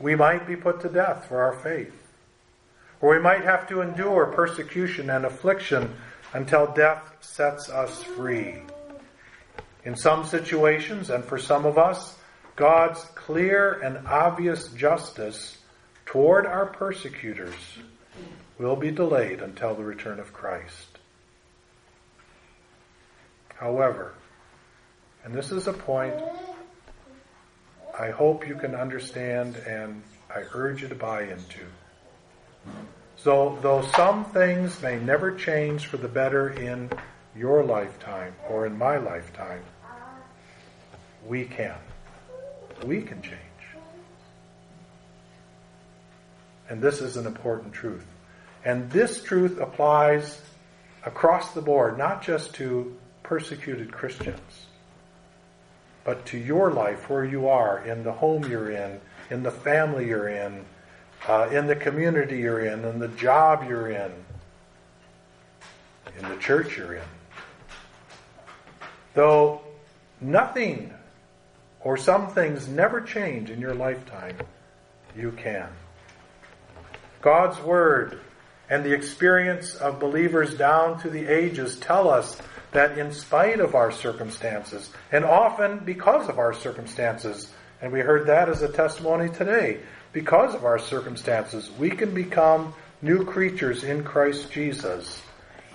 We 0.00 0.14
might 0.14 0.46
be 0.46 0.56
put 0.56 0.80
to 0.80 0.88
death 0.88 1.26
for 1.26 1.42
our 1.42 1.54
faith, 1.60 1.94
or 3.00 3.16
we 3.16 3.22
might 3.22 3.44
have 3.44 3.68
to 3.68 3.80
endure 3.80 4.26
persecution 4.26 5.10
and 5.10 5.24
affliction 5.24 5.96
until 6.32 6.72
death 6.72 7.16
sets 7.20 7.68
us 7.68 8.02
free. 8.02 8.62
In 9.84 9.96
some 9.96 10.24
situations, 10.24 11.10
and 11.10 11.24
for 11.24 11.38
some 11.38 11.64
of 11.64 11.78
us, 11.78 12.16
God's 12.56 13.00
clear 13.14 13.72
and 13.80 14.06
obvious 14.06 14.68
justice 14.68 15.58
toward 16.06 16.46
our 16.46 16.66
persecutors 16.66 17.54
will 18.58 18.76
be 18.76 18.90
delayed 18.90 19.40
until 19.40 19.74
the 19.74 19.84
return 19.84 20.18
of 20.18 20.32
Christ. 20.32 20.98
However, 23.56 24.14
and 25.24 25.34
this 25.34 25.52
is 25.52 25.66
a 25.66 25.72
point 25.72 26.14
I 27.98 28.10
hope 28.10 28.46
you 28.46 28.54
can 28.54 28.74
understand 28.74 29.56
and 29.66 30.02
I 30.30 30.44
urge 30.54 30.82
you 30.82 30.88
to 30.88 30.94
buy 30.94 31.22
into. 31.22 31.64
So, 33.16 33.58
though 33.62 33.82
some 33.96 34.24
things 34.26 34.80
may 34.80 35.00
never 35.00 35.34
change 35.34 35.86
for 35.86 35.96
the 35.96 36.06
better 36.06 36.50
in 36.50 36.90
your 37.34 37.64
lifetime 37.64 38.34
or 38.48 38.66
in 38.66 38.78
my 38.78 38.98
lifetime, 38.98 39.62
we 41.26 41.44
can. 41.44 41.74
We 42.84 43.02
can 43.02 43.20
change. 43.22 43.40
And 46.68 46.80
this 46.80 47.00
is 47.00 47.16
an 47.16 47.26
important 47.26 47.72
truth. 47.72 48.06
And 48.64 48.90
this 48.90 49.22
truth 49.22 49.58
applies 49.58 50.40
across 51.04 51.52
the 51.52 51.62
board, 51.62 51.98
not 51.98 52.22
just 52.22 52.54
to 52.56 52.96
persecuted 53.22 53.90
Christians, 53.90 54.67
but 56.08 56.24
to 56.24 56.38
your 56.38 56.70
life 56.70 57.10
where 57.10 57.22
you 57.22 57.48
are, 57.48 57.84
in 57.84 58.02
the 58.02 58.12
home 58.12 58.42
you're 58.50 58.70
in, 58.70 58.98
in 59.28 59.42
the 59.42 59.50
family 59.50 60.06
you're 60.06 60.30
in, 60.30 60.64
uh, 61.28 61.50
in 61.52 61.66
the 61.66 61.76
community 61.76 62.38
you're 62.38 62.64
in, 62.64 62.82
in 62.82 62.98
the 62.98 63.08
job 63.08 63.68
you're 63.68 63.90
in, 63.90 64.10
in 66.18 66.26
the 66.30 66.36
church 66.36 66.78
you're 66.78 66.94
in. 66.94 67.04
Though 69.12 69.60
nothing 70.18 70.94
or 71.82 71.98
some 71.98 72.28
things 72.28 72.66
never 72.68 73.02
change 73.02 73.50
in 73.50 73.60
your 73.60 73.74
lifetime, 73.74 74.38
you 75.14 75.32
can. 75.32 75.68
God's 77.20 77.60
Word 77.60 78.18
and 78.70 78.82
the 78.82 78.94
experience 78.94 79.74
of 79.74 80.00
believers 80.00 80.54
down 80.54 80.98
through 80.98 81.10
the 81.10 81.26
ages 81.26 81.76
tell 81.76 82.08
us 82.08 82.40
that 82.72 82.98
in 82.98 83.12
spite 83.12 83.60
of 83.60 83.74
our 83.74 83.90
circumstances, 83.90 84.90
and 85.10 85.24
often 85.24 85.78
because 85.80 86.28
of 86.28 86.38
our 86.38 86.52
circumstances, 86.52 87.52
and 87.80 87.92
we 87.92 88.00
heard 88.00 88.26
that 88.26 88.48
as 88.48 88.62
a 88.62 88.72
testimony 88.72 89.28
today, 89.30 89.80
because 90.12 90.54
of 90.54 90.64
our 90.64 90.78
circumstances, 90.78 91.70
we 91.78 91.90
can 91.90 92.14
become 92.14 92.74
new 93.02 93.24
creatures 93.24 93.84
in 93.84 94.04
Christ 94.04 94.50
Jesus 94.50 95.22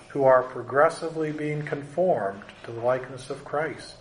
who 0.08 0.24
are 0.24 0.42
progressively 0.42 1.32
being 1.32 1.62
conformed 1.62 2.42
to 2.64 2.70
the 2.70 2.80
likeness 2.80 3.30
of 3.30 3.44
Christ. 3.44 3.96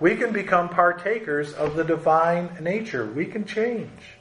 We 0.00 0.14
can 0.16 0.32
become 0.32 0.68
partakers 0.68 1.54
of 1.54 1.74
the 1.74 1.84
divine 1.84 2.50
nature. 2.60 3.06
We 3.06 3.26
can 3.26 3.44
change. 3.44 4.18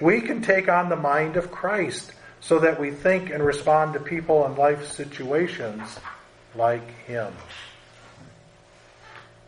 We 0.00 0.20
can 0.20 0.42
take 0.42 0.68
on 0.68 0.88
the 0.88 0.96
mind 0.96 1.36
of 1.36 1.50
Christ 1.50 2.12
so 2.40 2.58
that 2.58 2.80
we 2.80 2.90
think 2.90 3.30
and 3.30 3.44
respond 3.44 3.94
to 3.94 4.00
people 4.00 4.44
and 4.44 4.56
life 4.56 4.90
situations 4.90 5.98
like 6.56 6.88
Him. 7.06 7.32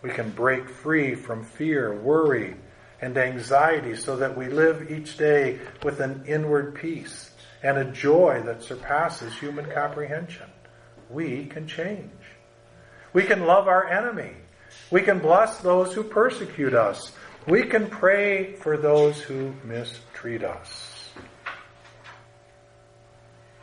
We 0.02 0.10
can 0.10 0.30
break 0.30 0.68
free 0.68 1.14
from 1.14 1.44
fear, 1.44 1.94
worry, 1.94 2.56
and 3.00 3.16
anxiety 3.16 3.96
so 3.96 4.16
that 4.16 4.36
we 4.36 4.46
live 4.46 4.90
each 4.90 5.16
day 5.16 5.58
with 5.82 6.00
an 6.00 6.24
inward 6.26 6.74
peace 6.74 7.30
and 7.62 7.78
a 7.78 7.84
joy 7.84 8.42
that 8.46 8.62
surpasses 8.62 9.36
human 9.38 9.66
comprehension. 9.70 10.46
We 11.10 11.46
can 11.46 11.66
change. 11.66 12.10
We 13.12 13.24
can 13.24 13.46
love 13.46 13.68
our 13.68 13.88
enemy 13.88 14.34
we 14.90 15.02
can 15.02 15.18
bless 15.18 15.58
those 15.58 15.92
who 15.92 16.04
persecute 16.04 16.74
us. 16.74 17.12
We 17.46 17.64
can 17.64 17.88
pray 17.88 18.54
for 18.54 18.76
those 18.76 19.20
who 19.20 19.52
mistreat 19.64 20.44
us. 20.44 21.10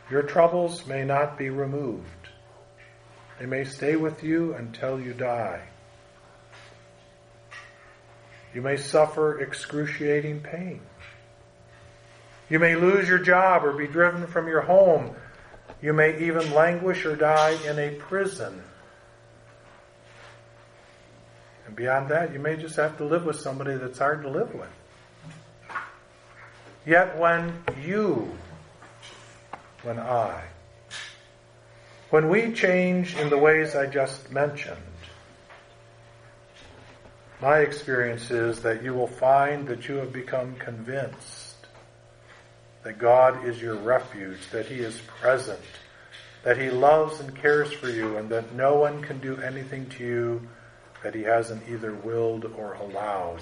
Your 0.09 0.23
troubles 0.23 0.85
may 0.85 1.05
not 1.05 1.38
be 1.38 1.50
removed. 1.50 2.22
They 3.43 3.50
may 3.50 3.65
stay 3.65 3.97
with 3.97 4.23
you 4.23 4.53
until 4.53 4.97
you 4.97 5.12
die. 5.12 5.63
You 8.53 8.62
may 8.62 8.77
suffer 8.77 9.41
excruciating 9.41 10.39
pain. 10.39 10.79
You 12.50 12.59
may 12.59 12.77
lose 12.77 13.09
your 13.09 13.19
job 13.19 13.65
or 13.65 13.73
be 13.73 13.85
driven 13.85 14.27
from 14.27 14.47
your 14.47 14.62
home. 14.62 15.13
You 15.81 15.91
may 15.91 16.25
even 16.25 16.53
languish 16.53 17.05
or 17.05 17.17
die 17.17 17.57
in 17.67 17.77
a 17.79 17.95
prison 17.95 18.63
and 21.67 21.75
beyond 21.75 22.12
that, 22.12 22.31
you 22.31 22.39
may 22.39 22.55
just 22.55 22.77
have 22.77 22.97
to 23.00 23.03
live 23.03 23.25
with 23.25 23.41
somebody 23.41 23.75
that's 23.75 24.00
hard 24.00 24.21
to 24.21 24.29
live 24.29 24.53
with. 24.53 24.69
Yet 26.85 27.17
when 27.17 27.62
you, 27.81 28.31
when 29.81 30.00
I, 30.00 30.45
when 32.13 32.29
we 32.29 32.51
change 32.51 33.15
in 33.15 33.32
the 33.32 33.38
ways 33.39 33.75
I 33.75 33.88
just 33.88 34.32
mentioned, 34.32 34.77
my 37.41 37.62
experience 37.62 38.29
is 38.29 38.62
that 38.62 38.84
you 38.84 38.93
will 38.93 39.08
find 39.08 39.67
that 39.67 39.88
you 39.88 39.96
have 39.96 40.13
become 40.13 40.53
convinced 40.58 41.55
that 42.84 43.00
God 43.00 43.48
is 43.48 43.60
your 43.60 43.77
refuge, 43.77 44.38
that 44.51 44.67
He 44.67 44.75
is 44.75 45.01
present, 45.20 45.60
that 46.43 46.60
He 46.60 46.70
loves 46.70 47.20
and 47.20 47.36
cares 47.36 47.74
for 47.74 47.89
you, 47.89 48.17
and 48.17 48.29
that 48.29 48.53
no 48.53 48.75
one 48.75 49.01
can 49.01 49.17
do 49.17 49.38
anything 49.38 49.89
to 49.98 50.03
you 50.03 50.48
that 51.01 51.15
He 51.15 51.24
hasn't 51.24 51.67
either 51.67 51.96
willed 51.96 52.46
or 52.46 52.74
allowed. 52.74 53.41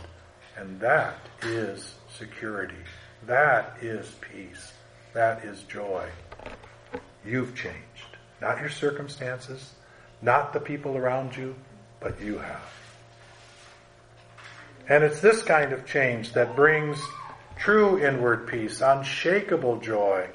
And 0.56 0.80
that 0.80 1.18
is 1.42 1.96
security. 2.18 2.86
That 3.28 3.76
is 3.82 4.10
peace. 4.22 4.72
That 5.12 5.44
is 5.44 5.64
joy. 5.64 6.08
You've 7.26 7.54
changed. 7.54 7.91
Not 8.42 8.60
your 8.60 8.70
circumstances, 8.70 9.74
not 10.22 10.52
the 10.52 10.60
people 10.60 10.98
around 10.98 11.36
you, 11.36 11.56
but 12.00 12.20
you 12.20 12.40
have. 12.40 12.74
And 14.90 15.04
it's 15.04 15.22
this 15.22 15.44
kind 15.44 15.72
of 15.72 15.86
change 15.86 16.34
that 16.34 16.56
brings 16.56 17.00
true 17.56 18.04
inward 18.04 18.48
peace, 18.48 18.82
unshakable 18.82 19.78
joy, 19.78 20.28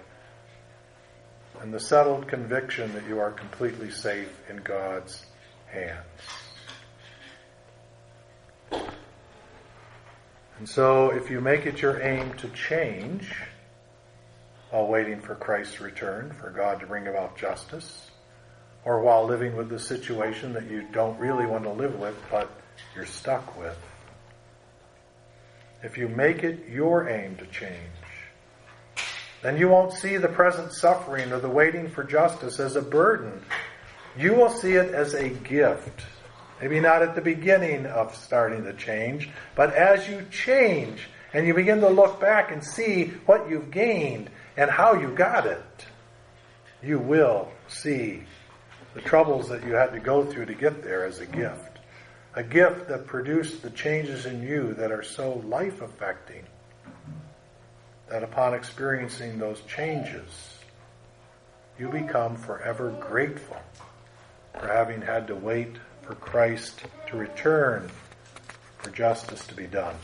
and 1.61 1.75
the 1.75 1.81
settled 1.81 2.29
conviction 2.29 2.93
that 2.95 3.07
you 3.09 3.19
are 3.19 3.33
completely 3.33 3.91
safe 3.91 4.41
in 4.49 4.59
God's 4.59 5.27
hands. 5.67 6.07
And 10.59 10.69
so, 10.69 11.11
if 11.11 11.31
you 11.31 11.41
make 11.41 11.67
it 11.67 11.83
your 11.83 12.01
aim 12.01 12.33
to 12.35 12.49
change 12.49 13.35
while 14.71 14.87
waiting 14.87 15.21
for 15.21 15.35
Christ's 15.35 15.81
return, 15.81 16.33
for 16.33 16.51
God 16.51 16.81
to 16.81 16.87
bring 16.87 17.07
about 17.07 17.37
justice, 17.37 18.11
or 18.85 19.03
while 19.03 19.25
living 19.27 19.57
with 19.57 19.69
the 19.69 19.79
situation 19.79 20.53
that 20.55 20.71
you 20.71 20.87
don't 20.93 21.19
really 21.19 21.47
want 21.47 21.65
to 21.65 21.71
live 21.71 21.99
with, 21.99 22.17
but 22.31 22.51
you're 22.95 23.07
stuck 23.07 23.59
with, 23.59 23.79
if 25.83 25.97
you 25.97 26.09
make 26.09 26.43
it 26.43 26.69
your 26.69 27.09
aim 27.09 27.37
to 27.37 27.47
change, 27.47 27.77
then 29.43 29.57
you 29.57 29.69
won't 29.69 29.93
see 29.93 30.17
the 30.17 30.29
present 30.29 30.73
suffering 30.73 31.31
or 31.33 31.39
the 31.39 31.49
waiting 31.49 31.89
for 31.89 32.03
justice 32.03 32.59
as 32.59 32.75
a 32.75 32.83
burden. 32.83 33.43
You 34.19 34.35
will 34.35 34.51
see 34.51 34.73
it 34.73 34.93
as 34.95 35.15
a 35.15 35.29
gift. 35.29 36.03
Maybe 36.61 36.81
not 36.81 37.03
at 37.03 37.15
the 37.15 37.21
beginning 37.21 37.87
of 37.87 38.17
starting 38.17 38.65
the 38.65 38.73
change, 38.73 39.31
but 39.55 39.75
as 39.75 40.09
you 40.09 40.25
change 40.31 41.09
and 41.33 41.47
you 41.47 41.55
begin 41.55 41.81
to 41.81 41.89
look 41.89 42.19
back 42.19 42.51
and 42.51 42.65
see 42.65 43.09
what 43.27 43.49
you've 43.51 43.71
gained 43.71 44.31
and 44.57 44.71
how 44.71 44.95
you 44.95 45.09
got 45.09 45.47
it, 45.47 45.87
you 46.83 46.99
will 46.99 47.49
see 47.69 48.23
the 48.95 49.01
troubles 49.01 49.49
that 49.49 49.65
you 49.65 49.75
had 49.75 49.93
to 49.93 50.01
go 50.01 50.25
through 50.25 50.47
to 50.47 50.55
get 50.55 50.83
there 50.83 51.05
as 51.05 51.21
a 51.21 51.27
gift 51.27 51.77
a 52.37 52.43
gift 52.43 52.89
that 52.89 53.07
produced 53.07 53.63
the 53.63 53.71
changes 53.71 54.27
in 54.27 54.43
you 54.43 54.75
that 54.75 54.93
are 54.93 55.03
so 55.03 55.43
life 55.47 55.81
affecting 55.81 56.45
that 58.11 58.23
upon 58.23 58.53
experiencing 58.53 59.39
those 59.39 59.63
changes, 59.63 60.59
you 61.79 61.89
become 61.89 62.37
forever 62.37 62.95
grateful 63.01 63.57
for 64.53 64.69
having 64.69 65.01
had 65.01 65.27
to 65.27 65.35
wait 65.35 65.77
for 66.03 66.15
Christ 66.15 66.83
to 67.09 67.17
return 67.17 67.91
for 68.79 68.91
justice 68.91 69.45
to 69.47 69.55
be 69.55 69.67
done. 69.67 69.97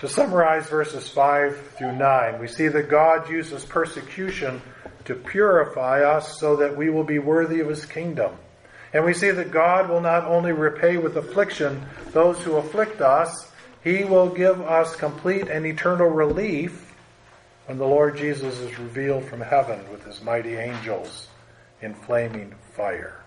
To 0.00 0.08
summarize 0.08 0.66
verses 0.66 1.08
5 1.08 1.72
through 1.78 1.96
9, 1.96 2.38
we 2.38 2.48
see 2.48 2.68
that 2.68 2.90
God 2.90 3.30
uses 3.30 3.64
persecution 3.64 4.60
to 5.06 5.14
purify 5.14 6.02
us 6.02 6.38
so 6.38 6.56
that 6.56 6.76
we 6.76 6.90
will 6.90 7.04
be 7.04 7.18
worthy 7.18 7.60
of 7.60 7.68
his 7.68 7.86
kingdom. 7.86 8.32
And 8.92 9.06
we 9.06 9.14
see 9.14 9.30
that 9.30 9.50
God 9.50 9.88
will 9.88 10.02
not 10.02 10.24
only 10.24 10.52
repay 10.52 10.98
with 10.98 11.16
affliction 11.16 11.86
those 12.12 12.38
who 12.42 12.56
afflict 12.56 13.00
us, 13.00 13.50
he 13.82 14.04
will 14.04 14.28
give 14.28 14.60
us 14.60 14.94
complete 14.96 15.48
and 15.48 15.64
eternal 15.64 16.08
relief 16.08 16.94
when 17.64 17.78
the 17.78 17.86
Lord 17.86 18.18
Jesus 18.18 18.58
is 18.58 18.78
revealed 18.78 19.24
from 19.24 19.40
heaven 19.40 19.80
with 19.90 20.04
his 20.04 20.20
mighty 20.22 20.56
angels 20.56 21.28
in 21.80 21.94
flaming 21.94 22.54
fire. 22.76 23.22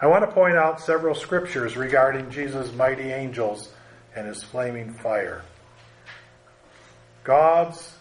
I 0.00 0.06
want 0.06 0.24
to 0.24 0.34
point 0.34 0.56
out 0.56 0.80
several 0.80 1.14
scriptures 1.14 1.76
regarding 1.76 2.30
Jesus' 2.30 2.72
mighty 2.74 3.10
angels 3.10 3.72
and 4.14 4.26
his 4.26 4.42
flaming 4.42 4.92
fire. 4.92 5.42
God's 7.24 7.94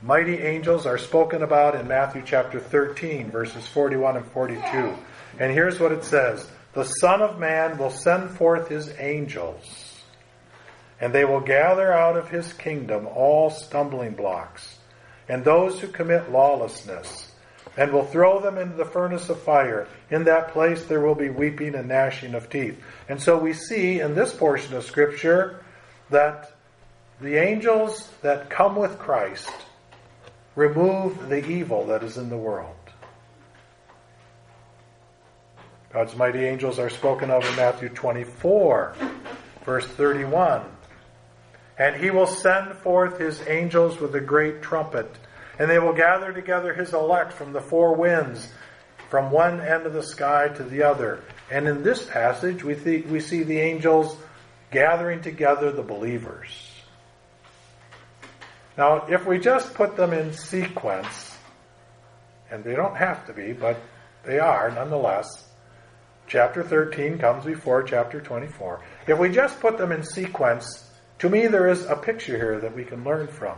Mighty 0.00 0.38
angels 0.38 0.84
are 0.84 0.98
spoken 0.98 1.42
about 1.42 1.76
in 1.76 1.86
Matthew 1.86 2.22
chapter 2.24 2.58
13, 2.58 3.30
verses 3.30 3.66
41 3.68 4.16
and 4.16 4.26
42. 4.26 4.94
And 5.38 5.52
here's 5.52 5.78
what 5.78 5.92
it 5.92 6.04
says 6.04 6.50
The 6.72 6.84
Son 6.84 7.22
of 7.22 7.38
Man 7.38 7.78
will 7.78 7.90
send 7.90 8.30
forth 8.30 8.68
his 8.68 8.92
angels, 8.98 10.02
and 11.00 11.12
they 11.12 11.24
will 11.24 11.40
gather 11.40 11.92
out 11.92 12.16
of 12.16 12.28
his 12.28 12.52
kingdom 12.52 13.06
all 13.06 13.50
stumbling 13.50 14.14
blocks, 14.14 14.78
and 15.28 15.44
those 15.44 15.78
who 15.78 15.86
commit 15.86 16.32
lawlessness, 16.32 17.31
and 17.76 17.92
will 17.92 18.04
throw 18.04 18.40
them 18.40 18.58
into 18.58 18.76
the 18.76 18.84
furnace 18.84 19.28
of 19.28 19.40
fire. 19.42 19.86
In 20.10 20.24
that 20.24 20.52
place 20.52 20.84
there 20.84 21.00
will 21.00 21.14
be 21.14 21.30
weeping 21.30 21.74
and 21.74 21.88
gnashing 21.88 22.34
of 22.34 22.50
teeth. 22.50 22.78
And 23.08 23.20
so 23.20 23.38
we 23.38 23.52
see 23.52 24.00
in 24.00 24.14
this 24.14 24.32
portion 24.32 24.74
of 24.74 24.84
Scripture 24.84 25.62
that 26.10 26.52
the 27.20 27.36
angels 27.36 28.10
that 28.22 28.50
come 28.50 28.76
with 28.76 28.98
Christ 28.98 29.50
remove 30.54 31.28
the 31.28 31.46
evil 31.46 31.86
that 31.86 32.02
is 32.02 32.18
in 32.18 32.28
the 32.28 32.36
world. 32.36 32.74
God's 35.92 36.16
mighty 36.16 36.44
angels 36.44 36.78
are 36.78 36.88
spoken 36.88 37.30
of 37.30 37.44
in 37.44 37.54
Matthew 37.56 37.90
24, 37.90 38.94
verse 39.64 39.86
31. 39.86 40.62
And 41.78 41.96
he 41.96 42.10
will 42.10 42.26
send 42.26 42.76
forth 42.78 43.18
his 43.18 43.46
angels 43.46 44.00
with 44.00 44.14
a 44.14 44.20
great 44.20 44.62
trumpet, 44.62 45.14
and 45.62 45.70
they 45.70 45.78
will 45.78 45.92
gather 45.92 46.32
together 46.32 46.74
his 46.74 46.92
elect 46.92 47.32
from 47.32 47.52
the 47.52 47.60
four 47.60 47.94
winds, 47.94 48.52
from 49.08 49.30
one 49.30 49.60
end 49.60 49.86
of 49.86 49.92
the 49.92 50.02
sky 50.02 50.48
to 50.48 50.64
the 50.64 50.82
other. 50.82 51.22
And 51.52 51.68
in 51.68 51.84
this 51.84 52.02
passage, 52.04 52.64
we, 52.64 52.74
th- 52.74 53.06
we 53.06 53.20
see 53.20 53.44
the 53.44 53.60
angels 53.60 54.16
gathering 54.72 55.22
together 55.22 55.70
the 55.70 55.84
believers. 55.84 56.68
Now, 58.76 59.06
if 59.06 59.24
we 59.24 59.38
just 59.38 59.72
put 59.74 59.94
them 59.96 60.12
in 60.12 60.32
sequence, 60.32 61.38
and 62.50 62.64
they 62.64 62.74
don't 62.74 62.96
have 62.96 63.24
to 63.28 63.32
be, 63.32 63.52
but 63.52 63.80
they 64.24 64.40
are 64.40 64.68
nonetheless, 64.68 65.46
chapter 66.26 66.64
13 66.64 67.18
comes 67.18 67.44
before 67.44 67.84
chapter 67.84 68.20
24. 68.20 68.80
If 69.06 69.16
we 69.16 69.28
just 69.28 69.60
put 69.60 69.78
them 69.78 69.92
in 69.92 70.02
sequence, 70.02 70.90
to 71.20 71.30
me 71.30 71.46
there 71.46 71.68
is 71.68 71.84
a 71.84 71.94
picture 71.94 72.36
here 72.36 72.58
that 72.58 72.74
we 72.74 72.82
can 72.82 73.04
learn 73.04 73.28
from. 73.28 73.56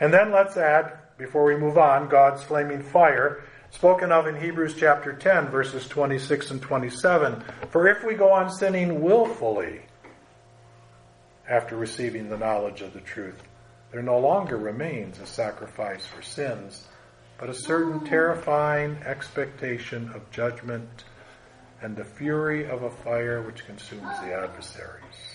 And 0.00 0.12
then 0.12 0.30
let's 0.32 0.56
add, 0.56 0.92
before 1.18 1.44
we 1.44 1.56
move 1.56 1.78
on, 1.78 2.08
God's 2.08 2.42
flaming 2.42 2.82
fire, 2.82 3.42
spoken 3.70 4.12
of 4.12 4.26
in 4.26 4.36
Hebrews 4.36 4.74
chapter 4.78 5.12
10, 5.12 5.48
verses 5.48 5.88
26 5.88 6.50
and 6.50 6.62
27. 6.62 7.42
For 7.70 7.88
if 7.88 8.04
we 8.04 8.14
go 8.14 8.30
on 8.30 8.50
sinning 8.50 9.00
willfully 9.02 9.82
after 11.48 11.76
receiving 11.76 12.28
the 12.28 12.36
knowledge 12.36 12.82
of 12.82 12.92
the 12.92 13.00
truth, 13.00 13.42
there 13.92 14.02
no 14.02 14.18
longer 14.18 14.56
remains 14.56 15.18
a 15.20 15.26
sacrifice 15.26 16.04
for 16.04 16.20
sins, 16.20 16.86
but 17.38 17.48
a 17.48 17.54
certain 17.54 18.04
terrifying 18.04 18.98
expectation 19.04 20.10
of 20.14 20.30
judgment 20.30 21.04
and 21.80 21.96
the 21.96 22.04
fury 22.04 22.68
of 22.68 22.82
a 22.82 22.90
fire 22.90 23.42
which 23.42 23.64
consumes 23.66 24.18
the 24.20 24.34
adversaries. 24.34 25.25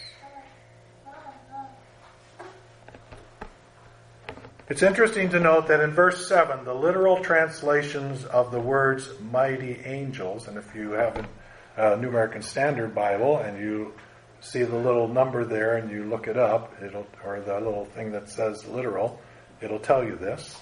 It's 4.69 4.83
interesting 4.83 5.29
to 5.31 5.39
note 5.39 5.67
that 5.67 5.81
in 5.81 5.91
verse 5.91 6.27
7, 6.27 6.63
the 6.63 6.73
literal 6.73 7.21
translations 7.23 8.23
of 8.25 8.51
the 8.51 8.59
words 8.59 9.09
mighty 9.31 9.79
angels, 9.83 10.47
and 10.47 10.57
if 10.57 10.73
you 10.75 10.91
have 10.91 11.27
a 11.75 11.97
New 11.97 12.09
American 12.09 12.41
Standard 12.41 12.93
Bible 12.93 13.39
and 13.39 13.59
you 13.59 13.93
see 14.39 14.63
the 14.63 14.77
little 14.77 15.07
number 15.07 15.43
there 15.43 15.77
and 15.77 15.91
you 15.91 16.05
look 16.05 16.27
it 16.27 16.37
up, 16.37 16.73
it'll, 16.81 17.07
or 17.25 17.41
the 17.41 17.55
little 17.55 17.85
thing 17.85 18.11
that 18.11 18.29
says 18.29 18.65
literal, 18.65 19.19
it'll 19.61 19.79
tell 19.79 20.03
you 20.03 20.15
this. 20.15 20.57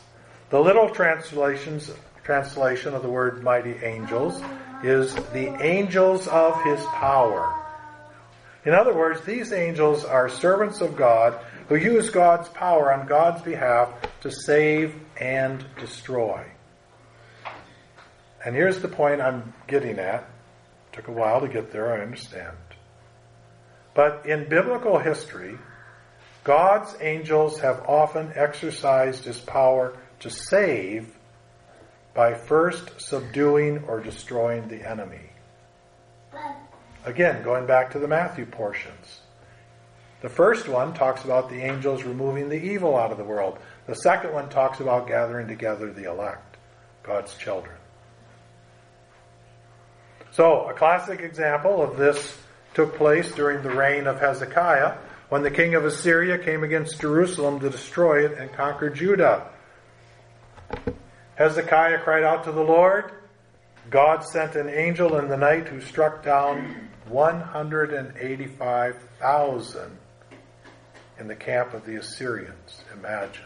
The 0.50 0.60
literal 0.60 0.90
translations, 0.90 1.92
translation 2.24 2.94
of 2.96 3.04
the 3.04 3.10
word 3.10 3.44
mighty 3.44 3.76
angels 3.84 4.42
is 4.84 5.14
the 5.34 5.56
angels 5.62 6.28
of 6.28 6.62
his 6.64 6.84
power. 6.86 7.54
In 8.66 8.74
other 8.74 8.94
words, 8.94 9.22
these 9.22 9.54
angels 9.54 10.04
are 10.04 10.30
servants 10.30 10.82
of 10.82 10.96
God 10.96 11.40
who 11.70 11.76
use 11.76 12.10
God's 12.10 12.50
power 12.50 12.92
on 12.92 13.08
God's 13.08 13.44
behalf 13.44 13.94
to 14.22 14.32
save 14.32 14.96
and 15.18 15.64
destroy. 15.80 16.44
And 18.44 18.56
here's 18.56 18.80
the 18.80 18.88
point 18.88 19.22
I'm 19.22 19.54
getting 19.68 20.00
at. 20.00 20.28
Took 20.92 21.08
a 21.08 21.12
while 21.12 21.42
to 21.42 21.48
get 21.48 21.72
there, 21.72 21.94
I 21.94 22.02
understand. 22.02 22.58
But 23.94 24.26
in 24.26 24.50
biblical 24.50 24.98
history, 24.98 25.58
God's 26.44 26.96
angels 27.02 27.60
have 27.60 27.84
often 27.88 28.32
exercised 28.34 29.26
his 29.26 29.40
power 29.40 29.96
to 30.22 30.32
save 30.32 31.16
by 32.16 32.34
first 32.34 33.00
subduing 33.00 33.84
or 33.84 34.00
destroying 34.00 34.68
the 34.68 34.90
enemy. 34.90 35.30
Again, 37.06 37.44
going 37.44 37.68
back 37.68 37.92
to 37.92 38.00
the 38.00 38.08
Matthew 38.08 38.48
portions. 38.48 39.19
The 40.22 40.30
first 40.30 40.68
one 40.68 40.94
talks 40.94 41.24
about 41.24 41.50
the 41.50 41.62
angels 41.62 42.04
removing 42.04 42.50
the 42.50 42.62
evil 42.62 42.98
out 42.98 43.12
of 43.12 43.18
the 43.18 43.24
world. 43.24 43.58
The 43.88 43.96
second 43.96 44.34
one 44.34 44.50
talks 44.50 44.82
about 44.82 45.08
gathering 45.08 45.48
together 45.48 45.94
the 45.94 46.12
elect, 46.12 46.58
God's 47.04 47.38
children. 47.38 47.78
So, 50.32 50.70
a 50.70 50.74
classic 50.74 51.22
example 51.22 51.82
of 51.82 51.96
this 51.98 52.38
took 52.74 52.98
place 52.98 53.32
during 53.32 53.64
the 53.64 53.72
reign 53.72 54.08
of 54.08 54.20
Hezekiah 54.20 54.98
when 55.30 55.42
the 55.42 55.52
king 55.52 55.76
of 55.76 55.86
Assyria 55.86 56.38
came 56.38 56.64
against 56.64 57.00
Jerusalem 57.00 57.62
to 57.62 57.70
destroy 57.70 58.26
it 58.26 58.38
and 58.38 58.52
conquer 58.52 58.90
Judah. 58.90 59.48
Hezekiah 61.36 62.00
cried 62.00 62.24
out 62.24 62.44
to 62.44 62.52
the 62.52 62.62
Lord. 62.62 63.14
God 63.90 64.26
sent 64.26 64.56
an 64.56 64.68
angel 64.70 65.16
in 65.18 65.30
the 65.30 65.38
night 65.38 65.70
who 65.70 65.80
struck 65.82 66.24
down 66.24 66.90
185,000 67.08 69.98
in 71.20 71.28
the 71.28 71.36
camp 71.36 71.74
of 71.74 71.86
the 71.86 71.98
Assyrians. 71.98 72.84
Imagine. 72.94 73.46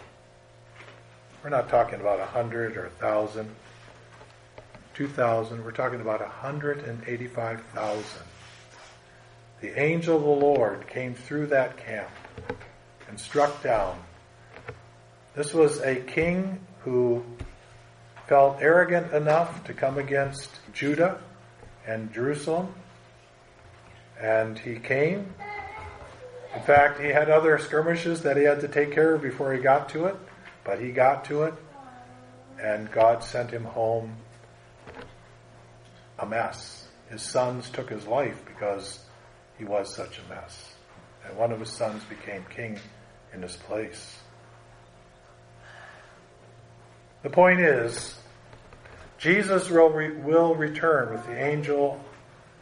We're 1.44 1.50
not 1.50 1.70
talking 1.70 2.00
about 2.00 2.20
a 2.20 2.24
100 2.24 2.78
or 2.78 2.84
1,000, 2.84 3.50
2,000. 4.94 5.66
We're 5.66 5.72
talking 5.72 6.00
about 6.00 6.22
a 6.22 6.26
185,000. 6.26 8.04
The 9.60 9.82
angel 9.82 10.18
of 10.18 10.24
the 10.24 10.30
Lord 10.30 10.88
came 10.88 11.16
through 11.16 11.48
that 11.48 11.78
camp 11.78 12.10
and 13.10 13.20
struck 13.20 13.64
down. 13.64 13.98
This 15.36 15.54
was 15.54 15.82
a 15.82 15.96
king 15.96 16.60
who 16.82 17.24
felt 18.28 18.62
arrogant 18.62 19.14
enough 19.14 19.64
to 19.66 19.74
come 19.74 19.98
against 19.98 20.50
Judah 20.74 21.20
and 21.88 22.14
Jerusalem. 22.14 22.74
And 24.22 24.60
he 24.60 24.76
came. 24.76 25.34
In 26.56 26.62
fact, 26.62 27.00
he 27.00 27.08
had 27.08 27.30
other 27.30 27.58
skirmishes 27.58 28.22
that 28.22 28.38
he 28.38 28.44
had 28.44 28.62
to 28.62 28.68
take 28.68 28.92
care 28.92 29.16
of 29.16 29.22
before 29.22 29.54
he 29.54 29.60
got 29.60 29.90
to 29.90 30.06
it, 30.06 30.16
but 30.64 30.80
he 30.80 30.92
got 30.92 31.26
to 31.26 31.44
it, 31.44 31.54
and 32.62 32.92
God 32.92 33.24
sent 33.24 33.50
him 33.50 33.64
home 33.64 34.16
a 36.20 36.26
mess. 36.26 36.88
His 37.10 37.22
sons 37.22 37.70
took 37.70 37.90
his 37.90 38.06
life 38.06 38.44
because 38.46 39.00
he 39.58 39.66
was 39.66 39.94
such 39.94 40.20
a 40.20 40.34
mess. 40.34 40.74
And 41.28 41.38
one 41.38 41.52
of 41.52 41.60
his 41.60 41.70
sons 41.70 42.04
became 42.04 42.46
king 42.50 42.80
in 43.34 43.42
his 43.42 43.56
place. 43.56 44.18
The 47.24 47.30
point 47.30 47.62
is, 47.62 48.20
Jesus 49.18 49.70
will, 49.70 49.90
re- 49.90 50.12
will 50.12 50.56
return 50.56 51.14
with 51.14 51.26
the 51.26 51.42
angel, 51.42 52.04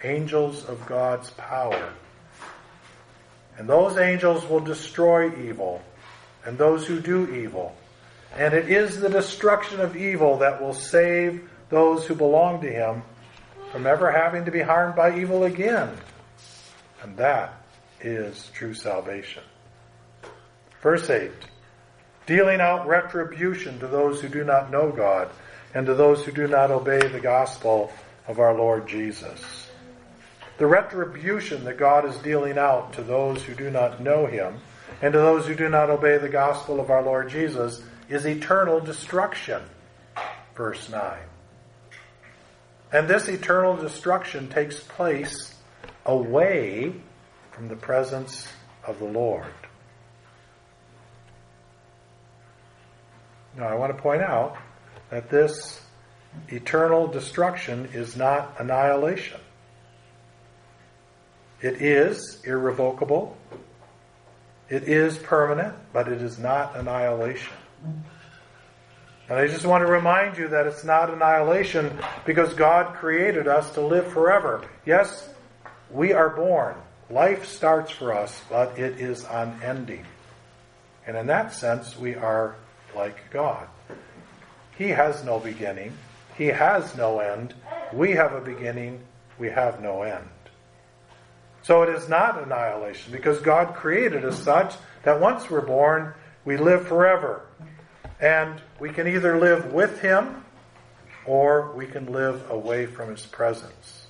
angels 0.04 0.64
of 0.66 0.86
God's 0.86 1.32
power. 1.32 1.94
And 3.62 3.70
those 3.70 3.96
angels 4.00 4.44
will 4.50 4.60
destroy 4.60 5.28
evil 5.48 5.84
and 6.44 6.58
those 6.58 6.88
who 6.88 7.00
do 7.00 7.32
evil. 7.32 7.76
And 8.36 8.56
it 8.56 8.72
is 8.72 9.00
the 9.00 9.08
destruction 9.08 9.80
of 9.82 9.96
evil 9.96 10.40
that 10.40 10.60
will 10.60 10.74
save 10.74 11.48
those 11.70 12.08
who 12.08 12.16
belong 12.16 12.62
to 12.62 12.68
him 12.68 13.04
from 13.72 13.86
ever 13.86 14.12
having 14.12 14.46
to 14.46 14.52
be 14.52 14.62
harmed 14.62 14.96
by 14.96 15.16
evil 15.16 15.44
again. 15.44 15.96
And 17.04 17.16
that 17.18 17.54
is 18.02 18.50
true 18.56 18.74
salvation. 18.74 19.44
Verse 20.82 21.08
8 21.08 21.32
dealing 22.26 22.62
out 22.62 22.88
retribution 22.88 23.78
to 23.78 23.88
those 23.88 24.22
who 24.22 24.28
do 24.28 24.44
not 24.44 24.72
know 24.72 24.90
God 24.90 25.30
and 25.76 25.86
to 25.86 25.94
those 25.94 26.26
who 26.26 26.32
do 26.32 26.48
not 26.48 26.72
obey 26.72 27.08
the 27.08 27.20
gospel 27.20 27.94
of 28.28 28.40
our 28.40 28.56
Lord 28.56 28.88
Jesus. 28.88 29.61
The 30.62 30.68
retribution 30.68 31.64
that 31.64 31.80
God 31.80 32.06
is 32.06 32.16
dealing 32.18 32.60
out 32.60 32.94
to 32.94 33.02
those 33.02 33.42
who 33.42 33.56
do 33.56 33.72
not 33.72 34.00
know 34.00 34.28
Him 34.28 34.60
and 35.02 35.12
to 35.12 35.18
those 35.18 35.48
who 35.48 35.56
do 35.56 35.70
not 35.70 35.90
obey 35.90 36.20
the 36.20 36.30
gospel 36.30 36.80
of 36.80 36.92
our 36.92 37.02
Lord 37.02 37.32
Jesus 37.32 37.82
is 38.10 38.28
eternal 38.28 38.80
destruction. 38.80 39.64
Verse 40.56 40.88
9. 40.88 41.18
And 42.94 43.08
this 43.08 43.28
eternal 43.28 43.76
destruction 43.76 44.50
takes 44.50 44.80
place 44.80 45.56
away 46.06 46.94
from 47.50 47.68
the 47.68 47.76
presence 47.76 48.48
of 48.86 49.00
the 49.00 49.06
Lord. 49.06 49.56
Now, 53.58 53.68
I 53.68 53.74
want 53.74 53.98
to 53.98 54.00
point 54.00 54.22
out 54.22 54.58
that 55.10 55.32
this 55.32 55.82
eternal 56.50 57.08
destruction 57.08 57.90
is 57.94 58.16
not 58.16 58.58
annihilation. 58.60 59.40
It 61.62 61.82
is 61.82 62.42
irrevocable. 62.44 63.38
It 64.70 64.84
is 64.84 65.18
permanent, 65.18 65.76
but 65.94 66.08
it 66.08 66.22
is 66.22 66.40
not 66.40 66.76
annihilation. 66.76 67.54
And 69.30 69.40
I 69.40 69.48
just 69.48 69.66
want 69.66 69.86
to 69.86 69.92
remind 69.92 70.38
you 70.38 70.48
that 70.50 70.68
it's 70.68 70.84
not 70.84 71.10
annihilation 71.10 71.98
because 72.26 72.54
God 72.54 72.96
created 72.96 73.48
us 73.48 73.72
to 73.76 73.82
live 73.82 74.08
forever. 74.08 74.64
Yes, 74.86 75.30
we 75.90 76.14
are 76.14 76.30
born. 76.30 76.76
Life 77.10 77.46
starts 77.46 77.92
for 77.92 78.14
us, 78.14 78.42
but 78.50 78.80
it 78.80 79.00
is 79.00 79.26
unending. 79.30 80.06
And 81.06 81.18
in 81.18 81.28
that 81.28 81.54
sense, 81.54 81.98
we 81.98 82.16
are 82.16 82.56
like 82.96 83.32
God. 83.32 83.68
He 84.78 84.90
has 84.90 85.24
no 85.24 85.40
beginning. 85.40 85.94
He 86.38 86.48
has 86.48 86.96
no 86.96 87.20
end. 87.20 87.54
We 87.94 88.12
have 88.12 88.34
a 88.34 88.42
beginning. 88.42 89.02
We 89.38 89.50
have 89.50 89.82
no 89.82 90.02
end. 90.04 90.28
So 91.64 91.84
it 91.84 91.90
is 91.90 92.10
not 92.10 92.42
annihilation 92.42 93.12
because 93.12 93.40
God 93.40 93.76
created 93.76 94.26
us 94.26 94.42
such 94.42 94.76
that 95.04 95.20
once 95.20 95.50
we're 95.50 95.66
born, 95.66 96.14
we 96.46 96.58
live 96.58 96.88
forever. 96.88 97.46
And 98.20 98.62
we 98.80 98.90
can 98.90 99.08
either 99.08 99.40
live 99.40 99.74
with 99.74 100.00
Him 100.02 100.44
or 101.26 101.72
we 101.76 101.86
can 101.86 102.12
live 102.12 102.50
away 102.50 102.86
from 102.86 103.10
His 103.10 103.26
presence. 103.26 104.08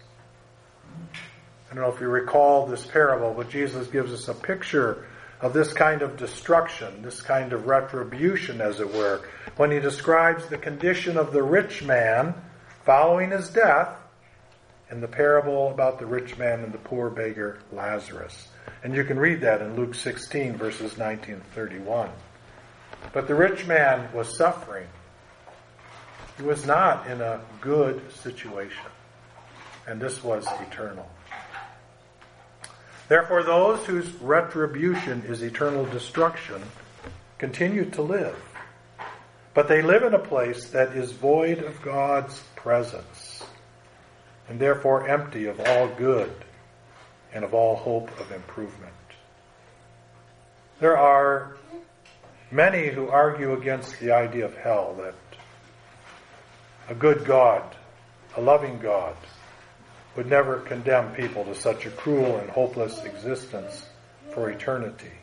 I 1.69 1.73
don't 1.73 1.83
know 1.83 1.93
if 1.93 2.01
you 2.01 2.07
recall 2.07 2.67
this 2.67 2.85
parable, 2.85 3.33
but 3.33 3.49
Jesus 3.49 3.87
gives 3.87 4.11
us 4.11 4.27
a 4.27 4.33
picture 4.33 5.07
of 5.39 5.53
this 5.53 5.73
kind 5.73 6.01
of 6.01 6.17
destruction, 6.17 7.01
this 7.01 7.21
kind 7.21 7.53
of 7.53 7.65
retribution, 7.65 8.61
as 8.61 8.79
it 8.79 8.93
were, 8.93 9.21
when 9.55 9.71
he 9.71 9.79
describes 9.79 10.45
the 10.47 10.57
condition 10.57 11.17
of 11.17 11.31
the 11.33 11.41
rich 11.41 11.81
man 11.81 12.33
following 12.85 13.31
his 13.31 13.49
death 13.49 14.00
in 14.91 15.01
the 15.01 15.07
parable 15.07 15.71
about 15.71 15.99
the 15.99 16.05
rich 16.05 16.37
man 16.37 16.59
and 16.61 16.73
the 16.73 16.77
poor 16.77 17.09
beggar 17.09 17.59
Lazarus. 17.71 18.49
And 18.83 18.93
you 18.93 19.03
can 19.03 19.17
read 19.17 19.41
that 19.41 19.61
in 19.61 19.75
Luke 19.75 19.95
16, 19.95 20.57
verses 20.57 20.97
19 20.97 21.35
and 21.35 21.45
31. 21.53 22.09
But 23.13 23.27
the 23.27 23.35
rich 23.35 23.65
man 23.65 24.11
was 24.13 24.37
suffering. 24.37 24.87
He 26.37 26.43
was 26.43 26.65
not 26.65 27.07
in 27.07 27.21
a 27.21 27.41
good 27.61 28.11
situation. 28.13 28.85
And 29.87 29.99
this 29.99 30.23
was 30.23 30.45
eternal. 30.69 31.09
Therefore, 33.07 33.43
those 33.43 33.85
whose 33.85 34.09
retribution 34.21 35.23
is 35.27 35.41
eternal 35.41 35.85
destruction 35.85 36.61
continue 37.37 37.89
to 37.91 38.01
live. 38.01 38.37
But 39.53 39.67
they 39.67 39.81
live 39.81 40.03
in 40.03 40.13
a 40.13 40.19
place 40.19 40.69
that 40.69 40.95
is 40.95 41.11
void 41.11 41.59
of 41.59 41.81
God's 41.81 42.41
presence, 42.55 43.20
and 44.51 44.59
therefore 44.59 45.07
empty 45.07 45.45
of 45.45 45.61
all 45.61 45.87
good 45.87 46.29
and 47.33 47.45
of 47.45 47.53
all 47.53 47.77
hope 47.77 48.11
of 48.19 48.33
improvement. 48.33 48.91
There 50.81 50.97
are 50.97 51.55
many 52.51 52.89
who 52.89 53.07
argue 53.07 53.53
against 53.53 53.97
the 54.01 54.11
idea 54.11 54.43
of 54.43 54.57
hell 54.57 54.93
that 54.99 55.15
a 56.89 56.93
good 56.93 57.23
God, 57.23 57.63
a 58.35 58.41
loving 58.41 58.77
God, 58.79 59.15
would 60.17 60.27
never 60.27 60.57
condemn 60.59 61.15
people 61.15 61.45
to 61.45 61.55
such 61.55 61.85
a 61.85 61.89
cruel 61.89 62.35
and 62.35 62.49
hopeless 62.49 63.05
existence 63.05 63.85
for 64.33 64.49
eternity. 64.49 65.13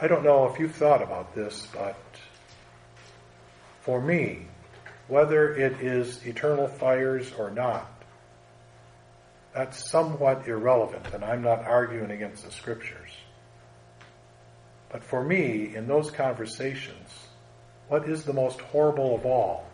I 0.00 0.06
don't 0.06 0.24
know 0.24 0.46
if 0.46 0.58
you've 0.58 0.74
thought 0.74 1.02
about 1.02 1.34
this, 1.34 1.68
but 1.74 1.98
for 3.84 4.00
me, 4.00 4.46
whether 5.08 5.54
it 5.54 5.82
is 5.82 6.24
eternal 6.26 6.66
fires 6.66 7.30
or 7.38 7.50
not, 7.50 7.90
that's 9.54 9.90
somewhat 9.90 10.48
irrelevant, 10.48 11.06
and 11.12 11.22
I'm 11.22 11.42
not 11.42 11.64
arguing 11.64 12.10
against 12.10 12.44
the 12.44 12.50
scriptures. 12.50 13.10
But 14.90 15.04
for 15.04 15.22
me, 15.22 15.76
in 15.76 15.86
those 15.86 16.10
conversations, 16.10 17.10
what 17.88 18.08
is 18.08 18.24
the 18.24 18.32
most 18.32 18.58
horrible 18.60 19.14
of 19.14 19.26
all 19.26 19.66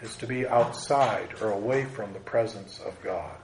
is 0.00 0.16
to 0.16 0.26
be 0.26 0.46
outside 0.46 1.34
or 1.42 1.50
away 1.50 1.84
from 1.84 2.14
the 2.14 2.20
presence 2.20 2.80
of 2.80 3.00
God. 3.02 3.36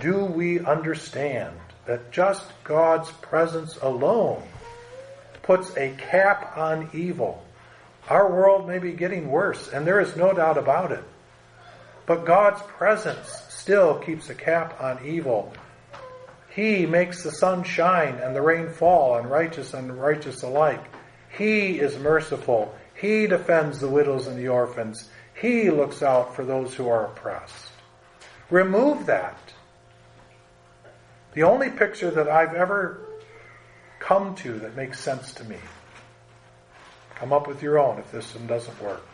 Do 0.00 0.24
we 0.24 0.60
understand 0.60 1.56
that 1.86 2.10
just 2.10 2.44
God's 2.64 3.10
presence 3.10 3.78
alone 3.80 4.42
puts 5.46 5.76
a 5.76 5.94
cap 5.96 6.56
on 6.56 6.90
evil? 6.92 7.42
Our 8.08 8.30
world 8.30 8.68
may 8.68 8.78
be 8.78 8.92
getting 8.92 9.30
worse, 9.30 9.68
and 9.68 9.86
there 9.86 10.00
is 10.00 10.16
no 10.16 10.32
doubt 10.32 10.58
about 10.58 10.92
it. 10.92 11.02
But 12.06 12.24
God's 12.24 12.62
presence 12.62 13.28
still 13.48 13.98
keeps 13.98 14.30
a 14.30 14.34
cap 14.34 14.80
on 14.80 15.04
evil. 15.04 15.52
He 16.50 16.86
makes 16.86 17.22
the 17.22 17.32
sun 17.32 17.64
shine 17.64 18.14
and 18.14 18.34
the 18.34 18.42
rain 18.42 18.70
fall 18.70 19.14
on 19.14 19.28
righteous 19.28 19.74
and 19.74 20.00
righteous 20.00 20.42
alike. 20.42 20.84
He 21.36 21.80
is 21.80 21.98
merciful. 21.98 22.74
He 22.94 23.26
defends 23.26 23.80
the 23.80 23.88
widows 23.88 24.26
and 24.26 24.38
the 24.38 24.48
orphans. 24.48 25.10
He 25.34 25.70
looks 25.70 26.02
out 26.02 26.34
for 26.34 26.44
those 26.44 26.74
who 26.74 26.88
are 26.88 27.06
oppressed. 27.06 27.72
Remove 28.48 29.06
that. 29.06 29.38
The 31.34 31.42
only 31.42 31.70
picture 31.70 32.10
that 32.12 32.28
I've 32.28 32.54
ever 32.54 33.05
come 33.98 34.34
to 34.36 34.58
that 34.60 34.76
makes 34.76 35.00
sense 35.00 35.32
to 35.34 35.44
me. 35.44 35.58
Come 37.16 37.32
up 37.32 37.48
with 37.48 37.62
your 37.62 37.78
own 37.78 37.98
if 37.98 38.10
this 38.12 38.34
one 38.34 38.46
doesn't 38.46 38.80
work. 38.82 39.06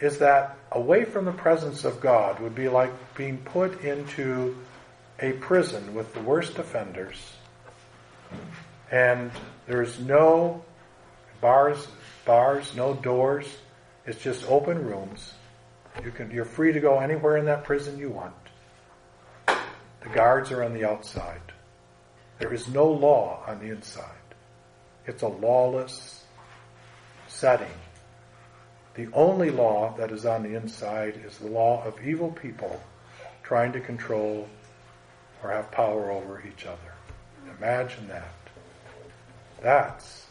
Is 0.00 0.18
that 0.18 0.56
away 0.70 1.04
from 1.04 1.24
the 1.24 1.32
presence 1.32 1.84
of 1.84 2.00
God 2.00 2.40
would 2.40 2.54
be 2.54 2.68
like 2.68 2.92
being 3.16 3.38
put 3.38 3.82
into 3.82 4.56
a 5.20 5.32
prison 5.32 5.94
with 5.94 6.14
the 6.14 6.20
worst 6.20 6.58
offenders, 6.58 7.32
and 8.92 9.32
there's 9.66 9.98
no 9.98 10.62
bars, 11.40 11.88
bars, 12.24 12.74
no 12.76 12.94
doors. 12.94 13.46
It's 14.06 14.22
just 14.22 14.48
open 14.48 14.84
rooms. 14.84 15.34
You 16.04 16.12
can, 16.12 16.30
you're 16.30 16.44
free 16.44 16.72
to 16.72 16.80
go 16.80 17.00
anywhere 17.00 17.36
in 17.36 17.46
that 17.46 17.64
prison 17.64 17.98
you 17.98 18.10
want. 18.10 18.34
The 19.46 20.08
guards 20.14 20.52
are 20.52 20.62
on 20.62 20.74
the 20.74 20.84
outside. 20.84 21.40
There 22.38 22.52
is 22.52 22.68
no 22.68 22.86
law 22.86 23.42
on 23.46 23.58
the 23.58 23.70
inside. 23.70 24.04
It's 25.06 25.22
a 25.22 25.28
lawless 25.28 26.24
setting. 27.26 27.66
The 28.94 29.08
only 29.12 29.50
law 29.50 29.94
that 29.96 30.10
is 30.10 30.26
on 30.26 30.42
the 30.42 30.54
inside 30.54 31.20
is 31.24 31.38
the 31.38 31.48
law 31.48 31.84
of 31.84 32.04
evil 32.04 32.30
people 32.30 32.80
trying 33.42 33.72
to 33.72 33.80
control 33.80 34.48
or 35.42 35.50
have 35.50 35.70
power 35.70 36.10
over 36.10 36.42
each 36.46 36.66
other. 36.66 36.94
Imagine 37.58 38.08
that. 38.08 38.34
That's, 39.62 40.26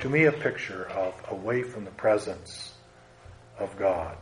to 0.00 0.08
me, 0.08 0.24
a 0.24 0.32
picture 0.32 0.88
of 0.90 1.14
away 1.30 1.62
from 1.62 1.84
the 1.84 1.90
presence 1.90 2.74
of 3.58 3.76
God. 3.78 4.16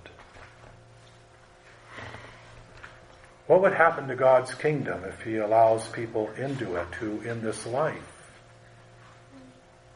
What 3.48 3.62
would 3.62 3.72
happen 3.72 4.08
to 4.08 4.14
God's 4.14 4.54
kingdom 4.54 5.04
if 5.04 5.22
He 5.22 5.36
allows 5.36 5.88
people 5.88 6.30
into 6.36 6.76
it 6.76 6.94
who, 7.00 7.22
in 7.22 7.40
this 7.40 7.64
life, 7.66 8.30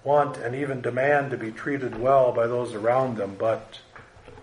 want 0.03 0.39
and 0.39 0.55
even 0.55 0.81
demand 0.81 1.31
to 1.31 1.37
be 1.37 1.53
treated 1.53 2.01
well 2.01 2.33
by 2.33 2.47
those 2.47 2.73
around 2.73 3.19
them, 3.19 3.37
but 3.39 3.79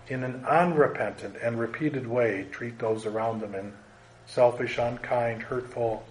in 0.06 0.22
an 0.22 0.44
unrepentant 0.46 1.34
and 1.42 1.58
repeated 1.58 2.06
way 2.06 2.46
treat 2.52 2.78
those 2.78 3.04
around 3.04 3.40
them 3.40 3.56
in 3.56 3.72
selfish, 4.26 4.78
unkind, 4.78 5.42
hurtful, 5.42 6.04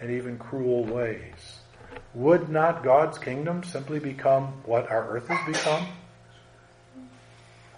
and 0.00 0.10
even 0.10 0.38
cruel 0.38 0.82
ways? 0.82 1.58
Would 2.14 2.48
not 2.48 2.82
God's 2.82 3.18
kingdom 3.18 3.64
simply 3.64 3.98
become 3.98 4.62
what 4.64 4.90
our 4.90 5.06
earth 5.10 5.28
has 5.28 5.46
become? 5.46 5.86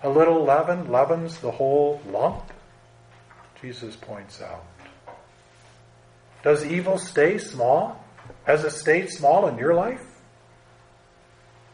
A 0.05 0.09
little 0.09 0.45
leaven 0.45 0.93
leavens 0.93 1.39
the 1.39 1.51
whole 1.51 2.01
lump, 2.09 2.53
Jesus 3.61 3.97
points 3.97 4.41
out. 4.41 4.65
Does 6.43 6.65
evil 6.65 6.99
stay 6.99 7.39
small? 7.39 8.05
Has 8.45 8.65
it 8.65 8.71
stayed 8.71 9.11
small 9.11 9.49
in 9.49 9.59
your 9.59 9.75
life? 9.75 10.05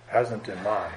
Hasn't 0.07 0.49
in 0.49 0.63
mine. 0.63 0.93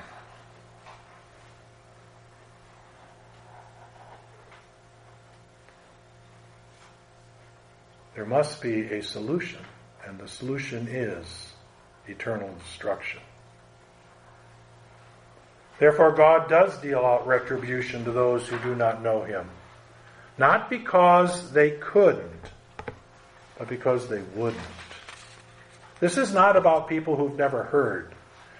There 8.15 8.25
must 8.25 8.62
be 8.63 8.82
a 8.86 9.03
solution, 9.03 9.62
and 10.08 10.17
the 10.17 10.27
solution 10.27 10.88
is 10.88 11.53
eternal 12.08 12.51
destruction. 12.65 13.19
Therefore, 15.80 16.13
God 16.13 16.49
does 16.49 16.75
deal 16.80 17.06
out 17.06 17.27
retribution 17.27 18.03
to 18.06 18.12
those 18.12 18.47
who 18.47 18.58
do 18.60 18.73
not 18.73 19.03
know 19.03 19.23
Him. 19.23 19.47
Not 20.39 20.69
because 20.69 21.51
they 21.51 21.71
couldn't, 21.71 22.51
but 23.57 23.67
because 23.67 24.07
they 24.07 24.21
wouldn't. 24.35 24.61
This 25.99 26.17
is 26.17 26.33
not 26.33 26.55
about 26.55 26.87
people 26.87 27.15
who've 27.15 27.37
never 27.37 27.63
heard, 27.63 28.13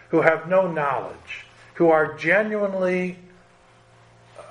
who 0.10 0.21
have 0.21 0.49
no 0.49 0.71
knowledge, 0.71 1.45
who 1.75 1.89
are 1.89 2.15
genuinely 2.15 3.17
uh, 4.38 4.41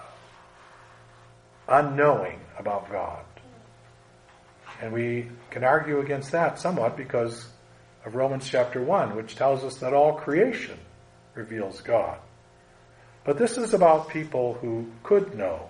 unknowing 1.68 2.38
about 2.58 2.90
God. 2.90 3.24
And 4.80 4.92
we 4.92 5.28
can 5.50 5.64
argue 5.64 6.00
against 6.00 6.32
that 6.32 6.58
somewhat 6.58 6.96
because 6.96 7.48
of 8.04 8.14
Romans 8.14 8.48
chapter 8.48 8.80
1, 8.80 9.16
which 9.16 9.34
tells 9.34 9.64
us 9.64 9.78
that 9.78 9.92
all 9.92 10.14
creation 10.14 10.78
reveals 11.34 11.80
God. 11.80 12.18
But 13.24 13.38
this 13.38 13.58
is 13.58 13.74
about 13.74 14.10
people 14.10 14.54
who 14.54 14.86
could 15.02 15.36
know, 15.36 15.68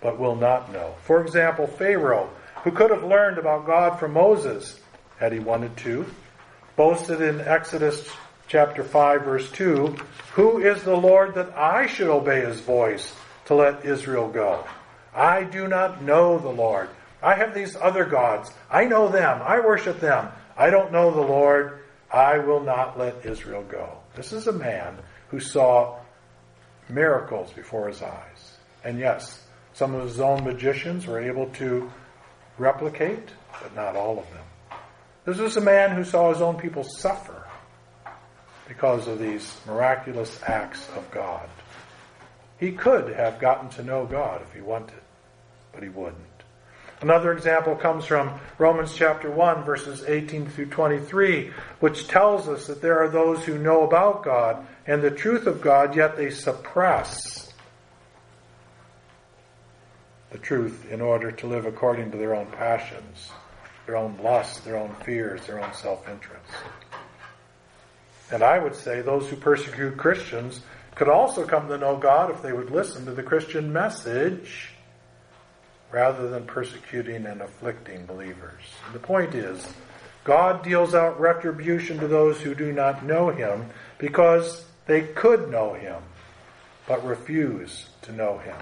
but 0.00 0.18
will 0.18 0.34
not 0.34 0.72
know. 0.72 0.94
For 1.04 1.22
example, 1.22 1.68
Pharaoh, 1.68 2.28
who 2.62 2.70
could 2.70 2.90
have 2.90 3.04
learned 3.04 3.38
about 3.38 3.66
God 3.66 3.98
from 3.98 4.12
Moses 4.12 4.78
had 5.18 5.32
he 5.32 5.38
wanted 5.38 5.76
to, 5.78 6.06
boasted 6.76 7.20
in 7.20 7.40
Exodus 7.40 8.08
chapter 8.48 8.84
5 8.84 9.22
verse 9.22 9.50
2, 9.52 9.96
Who 10.34 10.58
is 10.58 10.82
the 10.82 10.96
Lord 10.96 11.34
that 11.34 11.56
I 11.56 11.86
should 11.86 12.08
obey 12.08 12.42
his 12.42 12.60
voice 12.60 13.14
to 13.46 13.54
let 13.54 13.84
Israel 13.84 14.28
go? 14.28 14.64
I 15.14 15.44
do 15.44 15.68
not 15.68 16.02
know 16.02 16.38
the 16.38 16.48
Lord. 16.48 16.88
I 17.22 17.34
have 17.34 17.54
these 17.54 17.76
other 17.76 18.04
gods. 18.04 18.50
I 18.70 18.84
know 18.84 19.08
them. 19.08 19.40
I 19.42 19.60
worship 19.60 20.00
them. 20.00 20.28
I 20.56 20.70
don't 20.70 20.92
know 20.92 21.10
the 21.10 21.20
Lord. 21.20 21.80
I 22.10 22.38
will 22.38 22.60
not 22.60 22.98
let 22.98 23.24
Israel 23.24 23.62
go. 23.62 23.98
This 24.14 24.32
is 24.32 24.46
a 24.46 24.52
man 24.52 24.98
who 25.28 25.40
saw 25.40 25.98
miracles 26.88 27.52
before 27.52 27.88
his 27.88 28.02
eyes. 28.02 28.56
And 28.84 28.98
yes, 28.98 29.42
some 29.72 29.94
of 29.94 30.02
his 30.06 30.20
own 30.20 30.44
magicians 30.44 31.06
were 31.06 31.20
able 31.20 31.46
to 31.54 31.90
replicate, 32.58 33.28
but 33.62 33.74
not 33.74 33.96
all 33.96 34.18
of 34.18 34.30
them. 34.30 34.78
This 35.24 35.38
was 35.38 35.56
a 35.56 35.60
man 35.60 35.94
who 35.94 36.04
saw 36.04 36.32
his 36.32 36.42
own 36.42 36.56
people 36.56 36.84
suffer 36.84 37.46
because 38.68 39.06
of 39.06 39.18
these 39.18 39.56
miraculous 39.66 40.40
acts 40.46 40.88
of 40.96 41.10
God. 41.10 41.48
He 42.58 42.72
could 42.72 43.14
have 43.14 43.40
gotten 43.40 43.68
to 43.70 43.82
know 43.82 44.06
God 44.06 44.42
if 44.42 44.52
he 44.52 44.60
wanted, 44.60 45.00
but 45.72 45.82
he 45.82 45.88
wouldn't. 45.88 46.18
Another 47.00 47.32
example 47.32 47.74
comes 47.74 48.04
from 48.04 48.38
Romans 48.58 48.94
chapter 48.94 49.28
1, 49.28 49.64
verses 49.64 50.04
18 50.06 50.48
through 50.48 50.66
23, 50.66 51.50
which 51.80 52.06
tells 52.06 52.48
us 52.48 52.68
that 52.68 52.80
there 52.80 53.00
are 53.02 53.08
those 53.08 53.44
who 53.44 53.58
know 53.58 53.82
about 53.82 54.22
God 54.22 54.64
and 54.86 55.02
the 55.02 55.10
truth 55.10 55.48
of 55.48 55.60
God, 55.60 55.96
yet 55.96 56.16
they 56.16 56.30
suppress 56.30 57.51
the 60.32 60.38
truth 60.38 60.90
in 60.90 61.00
order 61.00 61.30
to 61.30 61.46
live 61.46 61.66
according 61.66 62.10
to 62.10 62.16
their 62.16 62.34
own 62.34 62.46
passions, 62.46 63.30
their 63.86 63.96
own 63.96 64.18
lusts, 64.22 64.60
their 64.60 64.78
own 64.78 64.94
fears, 65.04 65.46
their 65.46 65.62
own 65.62 65.72
self 65.74 66.08
interest. 66.08 66.50
And 68.30 68.42
I 68.42 68.58
would 68.58 68.74
say 68.74 69.02
those 69.02 69.28
who 69.28 69.36
persecute 69.36 69.98
Christians 69.98 70.62
could 70.94 71.08
also 71.08 71.46
come 71.46 71.68
to 71.68 71.76
know 71.76 71.96
God 71.96 72.30
if 72.30 72.42
they 72.42 72.52
would 72.52 72.70
listen 72.70 73.04
to 73.04 73.12
the 73.12 73.22
Christian 73.22 73.72
message 73.72 74.70
rather 75.90 76.30
than 76.30 76.46
persecuting 76.46 77.26
and 77.26 77.42
afflicting 77.42 78.06
believers. 78.06 78.62
And 78.86 78.94
the 78.94 79.00
point 79.00 79.34
is, 79.34 79.66
God 80.24 80.62
deals 80.62 80.94
out 80.94 81.20
retribution 81.20 81.98
to 81.98 82.08
those 82.08 82.40
who 82.40 82.54
do 82.54 82.72
not 82.72 83.04
know 83.04 83.28
Him 83.28 83.66
because 83.98 84.64
they 84.86 85.02
could 85.02 85.50
know 85.50 85.74
Him, 85.74 86.02
but 86.86 87.04
refuse 87.04 87.90
to 88.02 88.12
know 88.12 88.38
Him. 88.38 88.56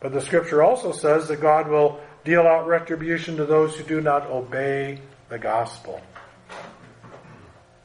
But 0.00 0.12
the 0.12 0.20
scripture 0.20 0.62
also 0.62 0.92
says 0.92 1.28
that 1.28 1.40
God 1.40 1.68
will 1.68 2.00
deal 2.24 2.42
out 2.42 2.66
retribution 2.66 3.36
to 3.36 3.46
those 3.46 3.76
who 3.76 3.84
do 3.84 4.00
not 4.00 4.26
obey 4.26 5.00
the 5.28 5.38
gospel. 5.38 6.00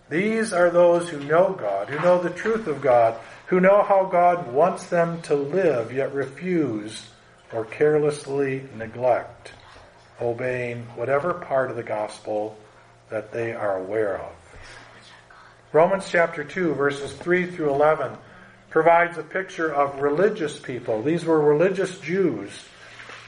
These 0.10 0.54
are 0.54 0.70
those 0.70 1.10
who 1.10 1.24
know 1.24 1.54
God, 1.54 1.90
who 1.90 2.00
know 2.00 2.22
the 2.22 2.30
truth 2.30 2.68
of 2.68 2.82
God, 2.82 3.20
who 3.48 3.60
know 3.60 3.84
how 3.84 4.06
God 4.06 4.52
wants 4.52 4.88
them 4.88 5.22
to 5.24 5.36
live, 5.36 5.92
yet 5.92 6.14
refuse 6.14 7.08
or 7.52 7.66
carelessly 7.66 8.64
neglect 8.76 9.54
obeying 10.22 10.84
whatever 10.96 11.34
part 11.34 11.70
of 11.70 11.76
the 11.76 11.84
gospel 11.84 12.58
that 13.10 13.32
they 13.32 13.54
are 13.54 13.78
aware 13.78 14.20
of. 14.20 14.32
Romans 15.72 16.08
chapter 16.10 16.44
2, 16.44 16.76
verses 16.76 17.14
3 17.14 17.48
through 17.48 17.70
11, 17.70 18.16
provides 18.74 19.20
a 19.20 19.24
picture 19.24 19.72
of 19.72 20.02
religious 20.02 20.58
people. 20.58 21.04
These 21.04 21.26
were 21.26 21.40
religious 21.40 22.00
Jews, 22.00 22.50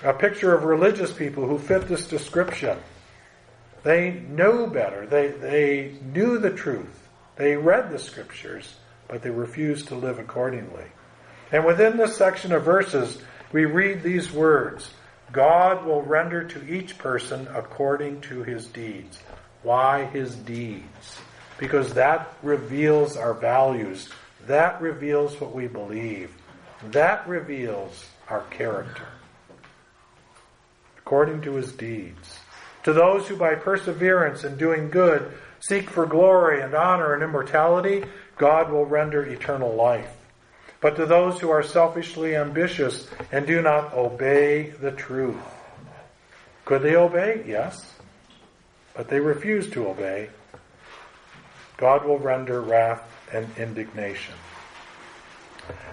a 0.04 0.12
picture 0.12 0.56
of 0.56 0.64
religious 0.64 1.14
people 1.14 1.48
who 1.48 1.60
fit 1.60 1.88
this 1.88 2.08
description. 2.08 2.80
They 3.84 4.24
knew 4.28 4.66
better, 4.66 5.06
they, 5.06 5.28
they 5.28 5.94
knew 6.12 6.40
the 6.40 6.50
truth, 6.50 7.08
they 7.36 7.56
read 7.56 7.92
the 7.92 8.00
scriptures, 8.00 8.74
but 9.08 9.22
they 9.22 9.30
refused 9.30 9.90
to 9.90 9.96
live 9.96 10.18
accordingly. 10.18 10.86
And 11.52 11.64
within 11.64 11.96
this 11.96 12.18
section 12.18 12.52
of 12.52 12.64
verses, 12.64 13.20
we 13.52 13.66
read 13.66 14.02
these 14.02 14.32
words 14.32 14.90
God 15.32 15.86
will 15.86 16.02
render 16.02 16.44
to 16.44 16.74
each 16.76 16.98
person 16.98 17.48
according 17.54 18.22
to 18.22 18.42
his 18.42 18.66
deeds. 18.66 19.20
Why 19.62 20.06
his 20.06 20.34
deeds? 20.34 21.20
Because 21.60 21.94
that 21.94 22.34
reveals 22.42 23.16
our 23.16 23.36
values. 23.36 24.10
That 24.48 24.82
reveals 24.82 25.40
what 25.42 25.56
we 25.56 25.68
believe. 25.68 26.32
That 26.92 27.28
reveals 27.28 28.06
our 28.30 28.42
character. 28.44 29.08
According 31.00 31.42
to 31.42 31.54
his 31.54 31.72
deeds. 31.72 32.40
To 32.84 32.94
those 32.94 33.28
who 33.28 33.36
by 33.36 33.56
perseverance 33.56 34.44
in 34.44 34.58
doing 34.58 34.90
good 34.90 35.32
seek 35.60 35.90
for 35.90 36.06
glory 36.06 36.62
and 36.62 36.76
honor 36.76 37.14
and 37.14 37.24
immortality, 37.24 38.04
God 38.38 38.72
will 38.72 38.86
render 38.86 39.24
eternal 39.24 39.74
life. 39.74 40.12
But 40.82 40.96
to 40.98 41.06
those 41.08 41.40
who 41.40 41.50
are 41.50 41.64
selfishly 41.64 42.36
ambitious 42.36 43.10
and 43.32 43.48
do 43.48 43.62
not 43.62 43.94
obey 43.94 44.70
the 44.70 44.92
truth. 44.92 45.42
Could 46.66 46.84
they 46.84 46.96
obey? 46.96 47.44
Yes. 47.48 47.94
But 48.94 49.08
they 49.08 49.20
refuse 49.20 49.70
to 49.72 49.88
obey. 49.88 50.30
God 51.78 52.06
will 52.06 52.20
render 52.20 52.62
wrath 52.62 53.15
and 53.32 53.48
indignation. 53.58 54.34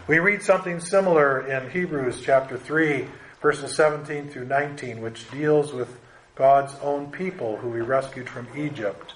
We 0.07 0.18
read 0.18 0.42
something 0.42 0.81
similar 0.81 1.47
in 1.47 1.71
Hebrews 1.71 2.21
chapter 2.21 2.59
3, 2.59 3.07
verses 3.40 3.75
17 3.77 4.29
through 4.29 4.47
19, 4.47 5.01
which 5.01 5.31
deals 5.31 5.73
with 5.73 5.88
God's 6.35 6.75
own 6.83 7.11
people 7.11 7.57
who 7.57 7.75
he 7.75 7.81
rescued 7.81 8.29
from 8.29 8.49
Egypt. 8.57 9.14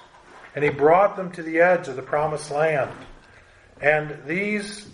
And 0.54 0.64
he 0.64 0.70
brought 0.70 1.16
them 1.16 1.32
to 1.32 1.42
the 1.42 1.60
edge 1.60 1.88
of 1.88 1.96
the 1.96 2.02
promised 2.02 2.50
land. 2.50 2.92
And 3.80 4.18
these 4.26 4.88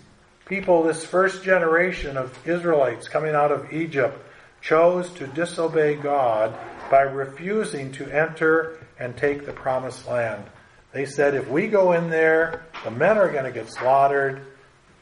people, 0.45 0.83
this 0.83 1.05
first 1.05 1.43
generation 1.43 2.17
of 2.17 2.37
Israelites 2.47 3.07
coming 3.07 3.35
out 3.35 3.51
of 3.51 3.71
Egypt, 3.71 4.17
chose 4.61 5.09
to 5.11 5.27
disobey 5.27 5.95
God 5.95 6.53
by 6.89 7.01
refusing 7.01 7.91
to 7.93 8.09
enter 8.09 8.77
and 8.99 9.15
take 9.15 9.45
the 9.45 9.53
promised 9.53 10.07
land. 10.07 10.43
They 10.93 11.05
said, 11.05 11.33
if 11.33 11.49
we 11.49 11.67
go 11.67 11.93
in 11.93 12.09
there, 12.09 12.65
the 12.83 12.91
men 12.91 13.17
are 13.17 13.31
going 13.31 13.45
to 13.45 13.51
get 13.51 13.71
slaughtered, 13.71 14.45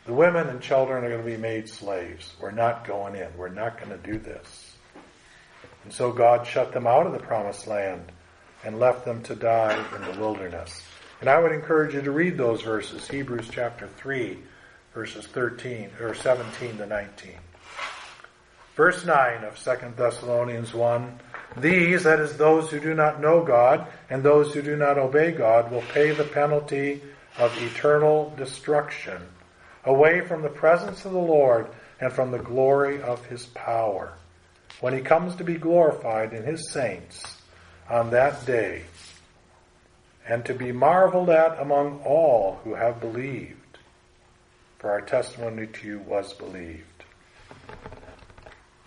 the 0.06 0.13
women 0.13 0.47
and 0.47 0.62
children 0.62 1.04
are 1.04 1.10
going 1.10 1.23
to 1.23 1.30
be 1.30 1.38
made 1.38 1.67
slaves. 1.67 2.34
We're 2.39 2.51
not 2.51 2.88
going 2.88 3.15
in. 3.15 3.27
We're 3.38 3.49
not 3.49 3.77
going 3.77 3.91
to 3.91 4.12
do 4.12 4.17
this. 4.17 4.75
And 5.84 5.91
so 5.91 6.12
God 6.12 6.47
shut 6.47 6.71
them 6.71 6.88
out 6.88 7.06
of 7.06 7.12
the 7.12 7.19
promised 7.19 7.67
land 7.67 8.12
and 8.63 8.80
left 8.80 9.06
them 9.06 9.21
to 9.23 9.36
die 9.36 9.84
in 9.95 10.13
the 10.13 10.19
wilderness. 10.19 10.82
And 11.19 11.30
I 11.30 11.39
would 11.39 11.51
encourage 11.51 11.93
you 11.93 12.01
to 12.01 12.12
read 12.12 12.38
those 12.38 12.62
verses, 12.62 13.08
Hebrews 13.08 13.49
chapter 13.51 13.88
3, 13.88 14.38
verses 14.93 15.27
13 15.27 15.89
or 15.99 16.15
17 16.15 16.77
to 16.77 16.86
19. 16.86 17.34
Verse 18.76 19.06
9 19.06 19.44
of 19.44 19.62
2 19.62 19.94
Thessalonians 19.98 20.74
1 20.74 21.20
These, 21.58 22.04
that 22.04 22.20
is, 22.20 22.38
those 22.38 22.70
who 22.70 22.80
do 22.80 22.94
not 22.94 23.20
know 23.20 23.44
God 23.44 23.88
and 24.10 24.24
those 24.24 24.54
who 24.54 24.62
do 24.62 24.76
not 24.76 24.98
obey 24.98 25.32
God, 25.32 25.72
will 25.72 25.84
pay 25.94 26.12
the 26.12 26.24
penalty 26.24 27.02
of 27.38 27.56
eternal 27.62 28.34
destruction 28.38 29.22
away 29.86 30.22
from 30.22 30.42
the 30.42 30.50
presence 30.50 31.06
of 31.06 31.12
the 31.12 31.20
Lord 31.20 31.68
and 32.00 32.12
from 32.12 32.32
the 32.32 32.40
glory 32.40 33.02
of 33.02 33.26
his 33.26 33.46
power. 33.48 34.14
When 34.80 34.94
he 34.94 35.02
comes 35.02 35.36
to 35.36 35.44
be 35.44 35.56
glorified 35.56 36.34
in 36.34 36.44
his 36.44 36.72
saints 36.72 37.38
on 37.90 38.12
that 38.12 38.46
day, 38.46 38.84
and 40.28 40.46
to 40.46 40.54
be 40.54 40.72
marveled 40.72 41.30
at 41.30 41.60
among 41.60 42.00
all 42.06 42.60
who 42.64 42.76
have 42.76 43.02
believed 43.02 43.58
for 44.80 44.92
our 44.92 45.02
testimony 45.02 45.68
to 45.68 45.88
you 45.88 46.00
was 46.00 46.34
believed. 46.34 46.90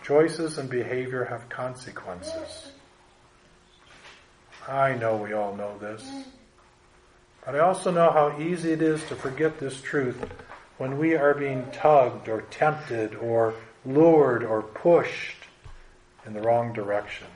Choices 0.05 0.59
and 0.59 0.69
behavior 0.69 1.25
have 1.25 1.49
consequences. 1.49 2.73
I 4.69 4.95
know 4.95 5.17
we 5.17 5.33
all 5.33 5.57
know 5.57 5.79
this. 5.79 6.07
But 7.47 7.57
I 7.57 7.61
also 7.61 7.91
know 7.91 8.11
how 8.11 8.39
easy 8.39 8.73
it 8.73 8.83
is 8.83 9.03
to 9.05 9.17
forget 9.17 9.59
this 9.59 9.81
truth 9.81 10.23
when 10.77 10.99
we 10.99 11.15
are 11.17 11.33
being 11.33 11.67
tugged 11.73 12.29
or 12.29 12.43
tempted 12.43 13.15
or 13.15 13.55
lured 13.87 14.45
or 14.45 14.61
pushed 14.61 15.37
in 16.27 16.35
the 16.35 16.43
wrong 16.43 16.75
direction. 16.75 17.27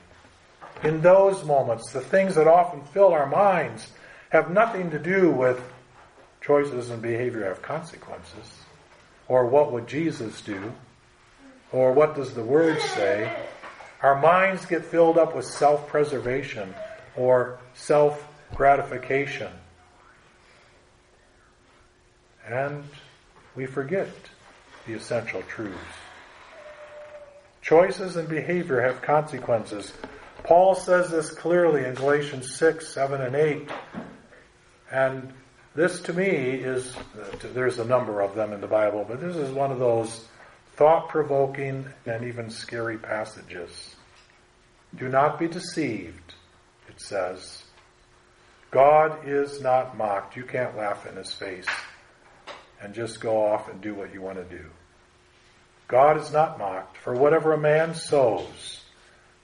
In 0.83 1.01
those 1.01 1.43
moments, 1.43 1.91
the 1.91 2.01
things 2.01 2.35
that 2.35 2.47
often 2.47 2.83
fill 2.85 3.13
our 3.13 3.27
minds 3.27 3.87
have 4.29 4.51
nothing 4.51 4.91
to 4.91 4.99
do 4.99 5.31
with 5.31 5.59
choices 6.39 6.91
and 6.91 7.01
behavior 7.01 7.45
have 7.45 7.63
consequences. 7.63 8.59
Or 9.27 9.47
what 9.47 9.71
would 9.71 9.87
Jesus 9.87 10.41
do? 10.41 10.71
Or 11.71 11.93
what 11.93 12.15
does 12.15 12.33
the 12.33 12.43
Word 12.43 12.81
say? 12.81 13.31
Our 14.01 14.19
minds 14.19 14.65
get 14.65 14.85
filled 14.85 15.17
up 15.17 15.35
with 15.35 15.45
self 15.45 15.87
preservation 15.87 16.73
or 17.15 17.59
self 17.73 18.25
gratification. 18.55 19.51
And 22.47 22.83
we 23.55 23.65
forget 23.65 24.09
the 24.87 24.93
essential 24.93 25.43
truths. 25.43 25.77
Choices 27.61 28.15
and 28.15 28.27
behavior 28.27 28.81
have 28.81 29.01
consequences. 29.01 29.93
Paul 30.43 30.73
says 30.73 31.11
this 31.11 31.29
clearly 31.29 31.85
in 31.85 31.93
Galatians 31.93 32.55
6, 32.55 32.87
7, 32.87 33.21
and 33.21 33.35
8. 33.35 33.69
And 34.91 35.33
this 35.75 36.01
to 36.03 36.13
me 36.13 36.25
is, 36.25 36.95
there's 37.53 37.77
a 37.77 37.85
number 37.85 38.21
of 38.21 38.33
them 38.33 38.53
in 38.53 38.61
the 38.61 38.67
Bible, 38.67 39.05
but 39.07 39.21
this 39.21 39.35
is 39.35 39.51
one 39.51 39.71
of 39.71 39.77
those 39.77 40.25
thought 40.79 41.09
provoking 41.09 41.85
and 42.05 42.23
even 42.23 42.49
scary 42.49 42.97
passages. 42.97 43.97
Do 44.97 45.09
not 45.09 45.37
be 45.37 45.49
deceived, 45.49 46.33
it 46.87 47.01
says. 47.01 47.63
God 48.71 49.27
is 49.27 49.59
not 49.59 49.97
mocked. 49.97 50.37
You 50.37 50.45
can't 50.45 50.77
laugh 50.77 51.05
in 51.05 51.17
his 51.17 51.33
face 51.33 51.67
and 52.81 52.93
just 52.93 53.19
go 53.19 53.45
off 53.45 53.67
and 53.67 53.81
do 53.81 53.93
what 53.93 54.13
you 54.13 54.21
want 54.21 54.37
to 54.37 54.57
do. 54.57 54.67
God 55.89 56.15
is 56.15 56.31
not 56.31 56.57
mocked, 56.57 56.95
for 56.95 57.13
whatever 57.13 57.51
a 57.51 57.57
man 57.57 57.93
sows, 57.93 58.81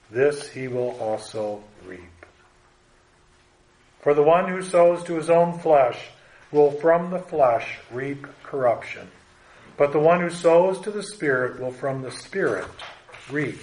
this 0.09 0.47
he 0.47 0.69
will 0.69 0.91
also 1.01 1.61
reap. 1.85 2.25
For 4.03 4.13
the 4.13 4.23
one 4.23 4.47
who 4.47 4.61
sows 4.61 5.03
to 5.03 5.15
his 5.15 5.29
own 5.29 5.59
flesh 5.59 5.99
will 6.53 6.71
from 6.71 7.11
the 7.11 7.19
flesh 7.19 7.79
reap 7.91 8.25
corruption, 8.41 9.09
but 9.77 9.91
the 9.91 9.99
one 9.99 10.21
who 10.21 10.29
sows 10.29 10.79
to 10.81 10.91
the 10.91 11.03
Spirit 11.03 11.59
will 11.59 11.71
from 11.71 12.01
the 12.01 12.11
Spirit 12.11 12.67
reap 13.29 13.59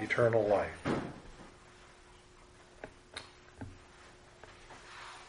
eternal 0.00 0.42
life. 0.44 0.86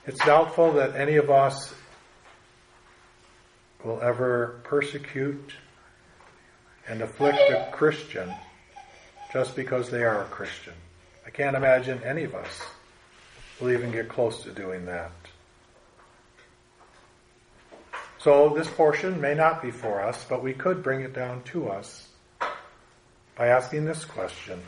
It's 0.06 0.24
doubtful 0.26 0.74
that 0.74 0.96
any 0.96 1.16
of 1.16 1.30
us 1.30 1.74
will 3.84 4.02
ever 4.02 4.60
persecute 4.64 5.54
and 6.88 7.02
afflict 7.02 7.38
a 7.38 7.70
Christian 7.72 8.34
just 9.32 9.56
because 9.56 9.90
they 9.90 10.04
are 10.04 10.22
a 10.22 10.26
Christian. 10.26 10.74
I 11.26 11.30
can't 11.30 11.56
imagine 11.56 12.02
any 12.04 12.24
of 12.24 12.36
us 12.36 12.62
will 13.62 13.72
even 13.72 13.92
get 13.92 14.10
close 14.10 14.44
to 14.44 14.52
doing 14.52 14.86
that. 14.86 15.12
So 18.24 18.54
this 18.56 18.70
portion 18.70 19.20
may 19.20 19.34
not 19.34 19.62
be 19.62 19.70
for 19.70 20.02
us, 20.02 20.26
but 20.30 20.42
we 20.42 20.54
could 20.54 20.82
bring 20.82 21.02
it 21.02 21.14
down 21.14 21.44
to 21.52 21.68
us 21.68 22.08
by 23.36 23.48
asking 23.48 23.84
this 23.84 24.06
question. 24.06 24.62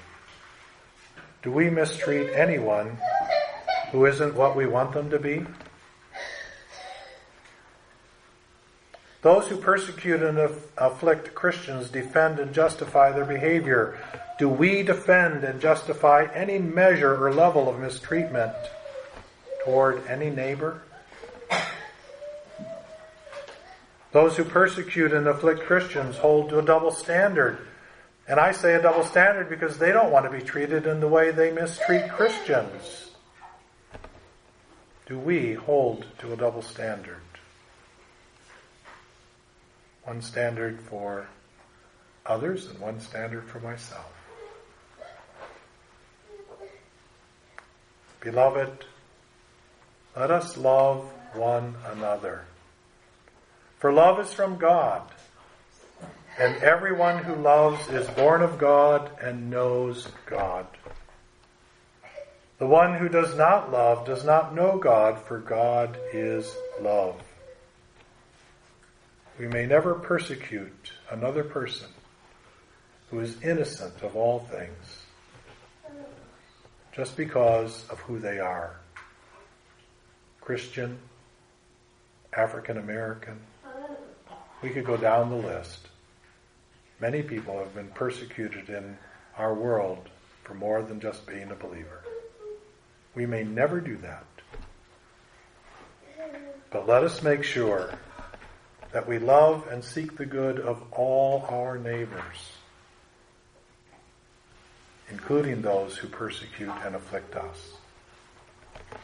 Do 1.41 1.51
we 1.51 1.69
mistreat 1.69 2.31
anyone 2.35 2.97
who 3.93 4.07
isn't 4.07 4.35
what 4.35 4.57
we 4.57 4.67
want 4.67 4.91
them 4.91 5.09
to 5.09 5.19
be? 5.19 5.45
Those 9.21 9.47
who 9.47 9.55
persecute 9.55 10.21
and 10.21 10.37
afflict 10.77 11.33
Christians 11.33 11.89
defend 11.89 12.39
and 12.39 12.53
justify 12.53 13.13
their 13.13 13.23
behavior. 13.23 13.97
Do 14.37 14.49
we 14.49 14.83
defend 14.83 15.45
and 15.45 15.61
justify 15.61 16.27
any 16.33 16.59
measure 16.59 17.15
or 17.25 17.33
level 17.33 17.69
of 17.69 17.79
mistreatment 17.79 18.51
toward 19.63 20.05
any 20.07 20.29
neighbor? 20.29 20.81
Those 24.15 24.37
who 24.37 24.45
persecute 24.45 25.11
and 25.11 25.27
afflict 25.27 25.63
Christians 25.63 26.15
hold 26.15 26.47
to 26.47 26.59
a 26.59 26.61
double 26.61 26.89
standard. 26.89 27.57
And 28.29 28.39
I 28.39 28.53
say 28.53 28.73
a 28.75 28.81
double 28.81 29.03
standard 29.03 29.49
because 29.49 29.77
they 29.77 29.91
don't 29.91 30.09
want 30.09 30.23
to 30.23 30.31
be 30.31 30.41
treated 30.41 30.87
in 30.87 31.01
the 31.01 31.07
way 31.09 31.31
they 31.31 31.51
mistreat 31.51 32.09
Christians. 32.09 33.11
Do 35.05 35.19
we 35.19 35.55
hold 35.55 36.05
to 36.19 36.31
a 36.31 36.37
double 36.37 36.61
standard? 36.61 37.19
One 40.05 40.21
standard 40.21 40.79
for 40.79 41.27
others 42.25 42.67
and 42.67 42.79
one 42.79 43.01
standard 43.01 43.43
for 43.49 43.59
myself. 43.59 44.13
Beloved, 48.21 48.85
let 50.15 50.31
us 50.31 50.55
love 50.55 51.03
one 51.33 51.75
another. 51.91 52.45
For 53.77 53.91
love 53.91 54.19
is 54.19 54.33
from 54.33 54.57
God. 54.57 55.01
And 56.37 56.55
everyone 56.57 57.23
who 57.23 57.35
loves 57.35 57.87
is 57.87 58.07
born 58.09 58.41
of 58.41 58.57
God 58.57 59.09
and 59.21 59.49
knows 59.49 60.07
God. 60.25 60.67
The 62.57 62.67
one 62.67 62.95
who 62.95 63.09
does 63.09 63.35
not 63.35 63.71
love 63.71 64.05
does 64.05 64.25
not 64.25 64.55
know 64.55 64.77
God, 64.77 65.19
for 65.19 65.39
God 65.39 65.97
is 66.13 66.53
love. 66.81 67.21
We 69.37 69.47
may 69.47 69.65
never 69.65 69.95
persecute 69.95 70.93
another 71.11 71.43
person 71.43 71.89
who 73.09 73.19
is 73.19 73.41
innocent 73.41 74.01
of 74.01 74.15
all 74.15 74.39
things 74.39 75.03
just 76.93 77.17
because 77.17 77.85
of 77.89 77.99
who 77.99 78.19
they 78.19 78.39
are. 78.39 78.77
Christian, 80.39 80.97
African 82.33 82.77
American. 82.77 83.37
We 84.65 84.71
could 84.71 84.85
go 84.85 84.97
down 84.97 85.29
the 85.29 85.35
list. 85.35 85.89
Many 86.99 87.21
people 87.21 87.59
have 87.59 87.75
been 87.75 87.89
persecuted 87.89 88.67
in 88.67 88.97
our 89.37 89.53
world 89.53 90.09
for 90.43 90.55
more 90.55 90.81
than 90.81 90.99
just 90.99 91.27
being 91.27 91.51
a 91.51 91.55
believer. 91.55 92.03
We 93.13 93.27
may 93.27 93.43
never 93.43 93.79
do 93.79 93.95
that. 93.97 94.25
But 96.71 96.87
let 96.87 97.03
us 97.03 97.21
make 97.21 97.43
sure 97.43 97.93
that 98.91 99.07
we 99.07 99.19
love 99.19 99.67
and 99.69 99.83
seek 99.83 100.17
the 100.17 100.25
good 100.25 100.59
of 100.59 100.81
all 100.91 101.45
our 101.47 101.77
neighbors, 101.77 102.53
including 105.11 105.61
those 105.61 105.95
who 105.95 106.07
persecute 106.07 106.73
and 106.83 106.95
afflict 106.95 107.35
us. 107.35 107.73